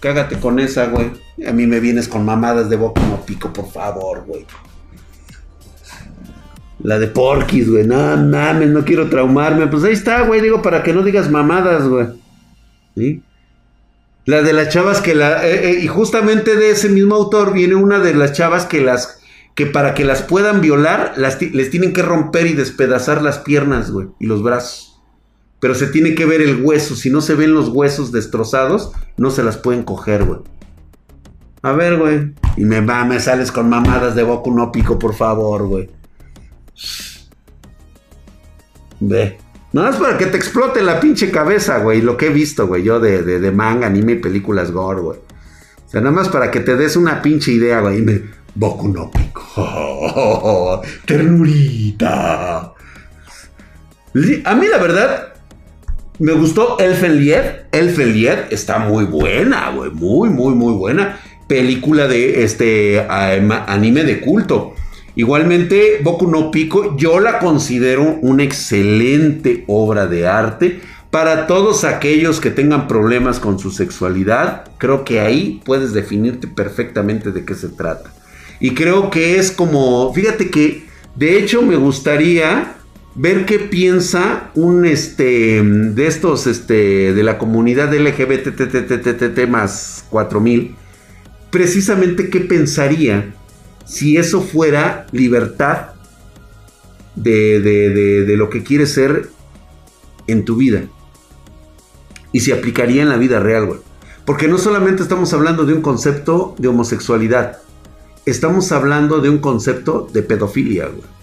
[0.00, 1.10] Cágate con esa, güey.
[1.46, 4.46] A mí me vienes con mamadas de boca no pico, por favor, güey.
[6.82, 7.86] La de Porquis, güey.
[7.86, 9.66] No mames, no quiero traumarme.
[9.66, 10.40] Pues ahí está, güey.
[10.40, 12.06] Digo, para que no digas mamadas, güey.
[12.96, 13.22] ¿Sí?
[14.24, 15.46] La de las chavas que la.
[15.46, 19.20] Eh, eh, y justamente de ese mismo autor viene una de las chavas que las.
[19.54, 24.06] Que para que las puedan violar, les tienen que romper y despedazar las piernas, güey.
[24.18, 24.89] Y los brazos
[25.60, 26.96] pero se tiene que ver el hueso.
[26.96, 30.40] Si no se ven los huesos destrozados, no se las pueden coger, güey.
[31.62, 32.32] A ver, güey.
[32.56, 35.90] Y me va, me sales con mamadas de Boku no pico, por favor, güey.
[39.00, 39.38] Ve.
[39.72, 42.00] No es para que te explote la pinche cabeza, güey.
[42.00, 42.82] Lo que he visto, güey.
[42.82, 45.18] Yo de, de, manga, anime y películas gore, güey.
[45.18, 48.00] O sea, nada más para que te des una pinche idea, güey.
[48.00, 48.22] Me...
[48.54, 50.82] Boku no pico.
[51.06, 52.72] Ternurita.
[54.44, 55.29] A mí, la verdad,
[56.20, 57.64] me gustó Elfenlied.
[57.72, 59.90] Elfenlied está muy buena, güey.
[59.90, 61.18] Muy, muy, muy buena.
[61.46, 64.74] Película de este anime de culto.
[65.16, 70.80] Igualmente, Boku no Pico, yo la considero una excelente obra de arte.
[71.10, 77.32] Para todos aquellos que tengan problemas con su sexualidad, creo que ahí puedes definirte perfectamente
[77.32, 78.12] de qué se trata.
[78.60, 80.84] Y creo que es como, fíjate que,
[81.16, 82.76] de hecho, me gustaría
[83.20, 90.74] ver qué piensa un este de estos este de la comunidad LGBT más 4000
[91.50, 93.34] precisamente qué pensaría
[93.84, 95.88] si eso fuera libertad
[97.14, 99.28] de, de, de, de, lo que quieres ser
[100.26, 100.84] en tu vida
[102.32, 103.80] y si aplicaría en la vida real, güey.
[104.24, 107.58] Porque no solamente estamos hablando de un concepto de homosexualidad,
[108.24, 111.19] estamos hablando de un concepto de pedofilia, güey.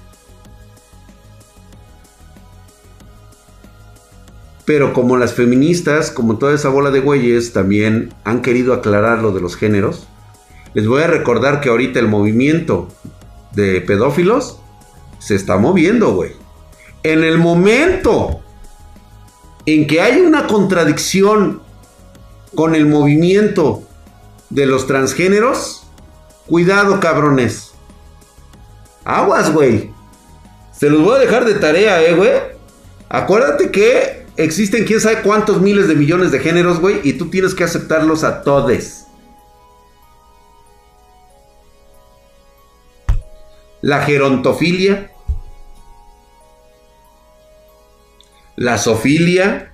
[4.68, 9.32] Pero como las feministas, como toda esa bola de güeyes, también han querido aclarar lo
[9.32, 10.10] de los géneros,
[10.74, 12.90] les voy a recordar que ahorita el movimiento
[13.54, 14.60] de pedófilos
[15.20, 16.34] se está moviendo, güey.
[17.04, 18.42] En el momento
[19.66, 21.62] en que hay una contradicción
[22.54, 23.84] con el movimiento
[24.50, 25.88] de los transgéneros,
[26.46, 27.72] cuidado, cabrones.
[29.06, 29.92] Aguas, güey.
[30.78, 32.32] Se los voy a dejar de tarea, eh, güey.
[33.08, 37.54] Acuérdate que existen quién sabe cuántos miles de millones de géneros, güey, y tú tienes
[37.54, 39.04] que aceptarlos a todos.
[43.82, 45.12] La gerontofilia,
[48.56, 49.72] la sofilia.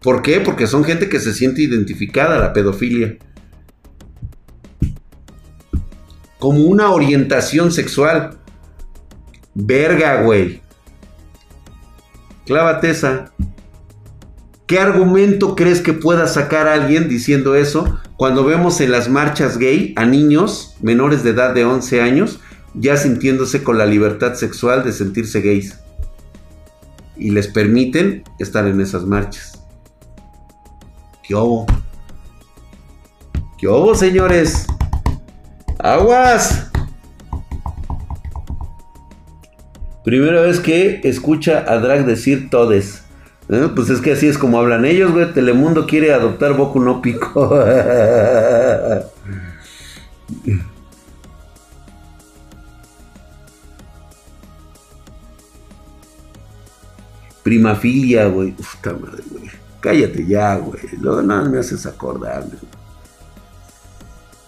[0.00, 0.40] ¿Por qué?
[0.40, 3.16] Porque son gente que se siente identificada a la pedofilia.
[6.38, 8.38] Como una orientación sexual.
[9.60, 10.62] Verga, güey.
[12.46, 13.32] Clávate esa.
[14.68, 19.94] ¿Qué argumento crees que pueda sacar alguien diciendo eso cuando vemos en las marchas gay
[19.96, 22.38] a niños menores de edad de 11 años
[22.74, 25.80] ya sintiéndose con la libertad sexual de sentirse gays?
[27.16, 29.60] Y les permiten estar en esas marchas.
[31.24, 31.66] ¿Qué hubo?
[33.58, 34.66] ¿Qué hubo, señores?
[35.80, 36.67] ¡Aguas!
[40.08, 43.02] Primera vez que escucha a Drag decir todes.
[43.50, 45.30] Eh, pues es que así es como hablan ellos, güey.
[45.34, 47.50] Telemundo quiere adoptar Boku no Pico.
[57.42, 58.52] Primafilia, güey.
[58.52, 59.50] Puta madre, güey.
[59.80, 60.80] Cállate ya, güey.
[61.02, 62.54] No, nada me haces acordarme.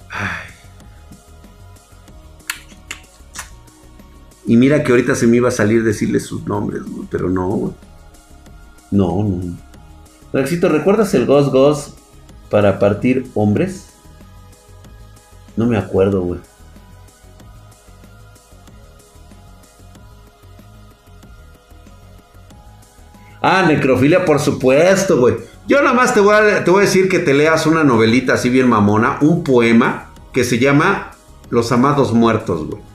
[0.09, 0.55] Ay.
[4.47, 7.07] Y mira que ahorita se me iba a salir decirle sus nombres, güey.
[7.11, 7.73] Pero no, güey.
[8.91, 9.57] No, no.
[10.33, 11.99] Rexito, ¿recuerdas el Ghost Ghost
[12.51, 13.91] para partir hombres?
[15.57, 16.41] No me acuerdo, güey.
[23.43, 25.37] Ah, necrofilia, por supuesto, güey.
[25.67, 28.35] Yo nada más te voy, a, te voy a decir que te leas una novelita
[28.35, 31.13] así bien mamona, un poema que se llama
[31.49, 32.90] Los Amados Muertos, güey.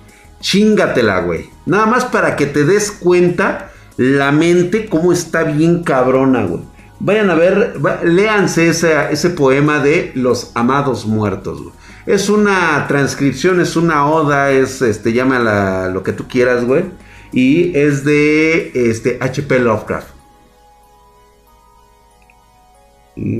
[0.45, 1.49] Chingatela, güey.
[1.65, 6.61] Nada más para que te des cuenta la mente cómo está bien cabrona, güey.
[6.99, 7.73] Vayan a ver,
[8.03, 11.73] léanse ese, ese, poema de Los Amados Muertos, güey.
[12.05, 16.83] Es una transcripción, es una oda, es, este, llámala lo que tú quieras, güey.
[17.31, 19.57] Y es de, este, H.P.
[19.57, 20.09] Lovecraft.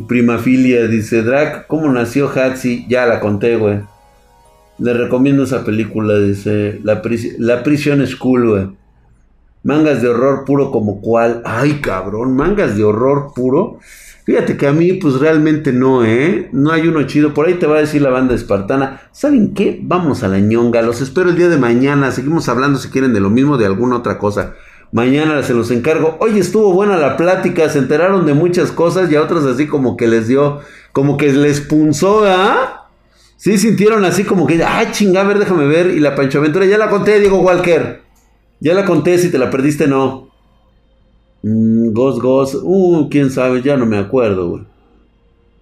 [0.07, 2.87] Primafilia, dice Drac, ¿cómo nació Hatsi?
[2.89, 3.81] Ya la conté, güey.
[4.77, 8.75] Le recomiendo esa película, dice, La, Prisión School.
[9.63, 11.41] Mangas de horror puro como cual.
[11.45, 13.79] Ay, cabrón, mangas de horror puro.
[14.25, 16.49] Fíjate que a mí, pues realmente no, ¿eh?
[16.51, 17.33] No hay uno chido.
[17.33, 19.01] Por ahí te va a decir la banda espartana.
[19.11, 19.79] ¿Saben qué?
[19.81, 20.81] Vamos a la ñonga.
[20.81, 22.11] Los espero el día de mañana.
[22.11, 24.55] Seguimos hablando, si quieren, de lo mismo, de alguna otra cosa.
[24.91, 26.17] Mañana se los encargo.
[26.19, 27.69] Oye, estuvo buena la plática.
[27.69, 30.59] Se enteraron de muchas cosas y a otras así como que les dio,
[30.91, 32.84] como que les punzó, ¿ah?
[33.37, 35.87] Sí, sintieron así como que, ay, chinga, a ver, déjame ver.
[35.87, 38.01] Y la Pancho Aventura, ya la conté, Diego Walker.
[38.59, 40.29] Ya la conté, si te la perdiste, no.
[41.43, 44.63] Mm, ghost, Ghost, uh, quién sabe, ya no me acuerdo, güey.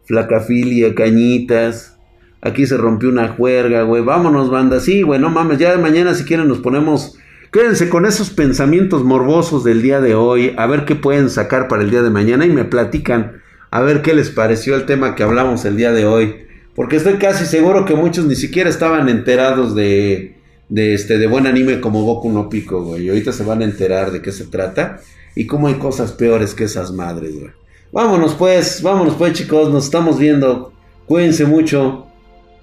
[0.05, 1.97] Flacafilia, cañitas.
[2.41, 4.03] Aquí se rompió una juerga, güey.
[4.03, 4.80] Vámonos, banda.
[4.80, 5.59] Sí, güey, no mames.
[5.59, 7.17] Ya mañana, si quieren, nos ponemos.
[7.51, 10.53] Quédense con esos pensamientos morbosos del día de hoy.
[10.57, 12.45] A ver qué pueden sacar para el día de mañana.
[12.45, 13.41] Y me platican.
[13.71, 16.42] A ver qué les pareció el tema que hablamos el día de hoy.
[16.76, 20.34] Porque estoy casi seguro que muchos ni siquiera estaban enterados de
[20.69, 23.03] de este de buen anime como Goku no Pico, güey.
[23.03, 24.99] Y ahorita se van a enterar de qué se trata
[25.36, 27.51] y cómo hay cosas peores que esas madres, güey.
[27.91, 30.74] Vámonos pues, vámonos pues, chicos, nos estamos viendo.
[31.05, 32.07] Cuídense mucho.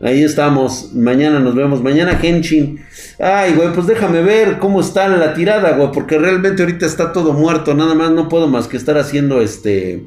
[0.01, 0.93] Ahí estamos.
[0.93, 1.83] Mañana nos vemos.
[1.83, 2.81] Mañana Henshin.
[3.21, 5.93] Ay, güey, pues déjame ver cómo está la tirada, güey.
[5.93, 7.75] Porque realmente ahorita está todo muerto.
[7.75, 10.03] Nada más no puedo más que estar haciendo este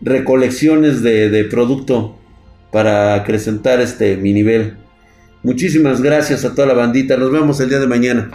[0.00, 2.16] recolecciones de producto
[2.72, 4.76] para acrecentar este mi nivel.
[5.42, 7.16] Muchísimas gracias a toda la bandita.
[7.16, 8.30] Nos vemos el día de mañana.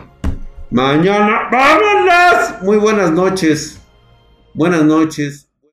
[0.70, 2.62] Mañana, vámonos.
[2.62, 3.80] Muy buenas noches.
[4.54, 5.47] Buenas noches.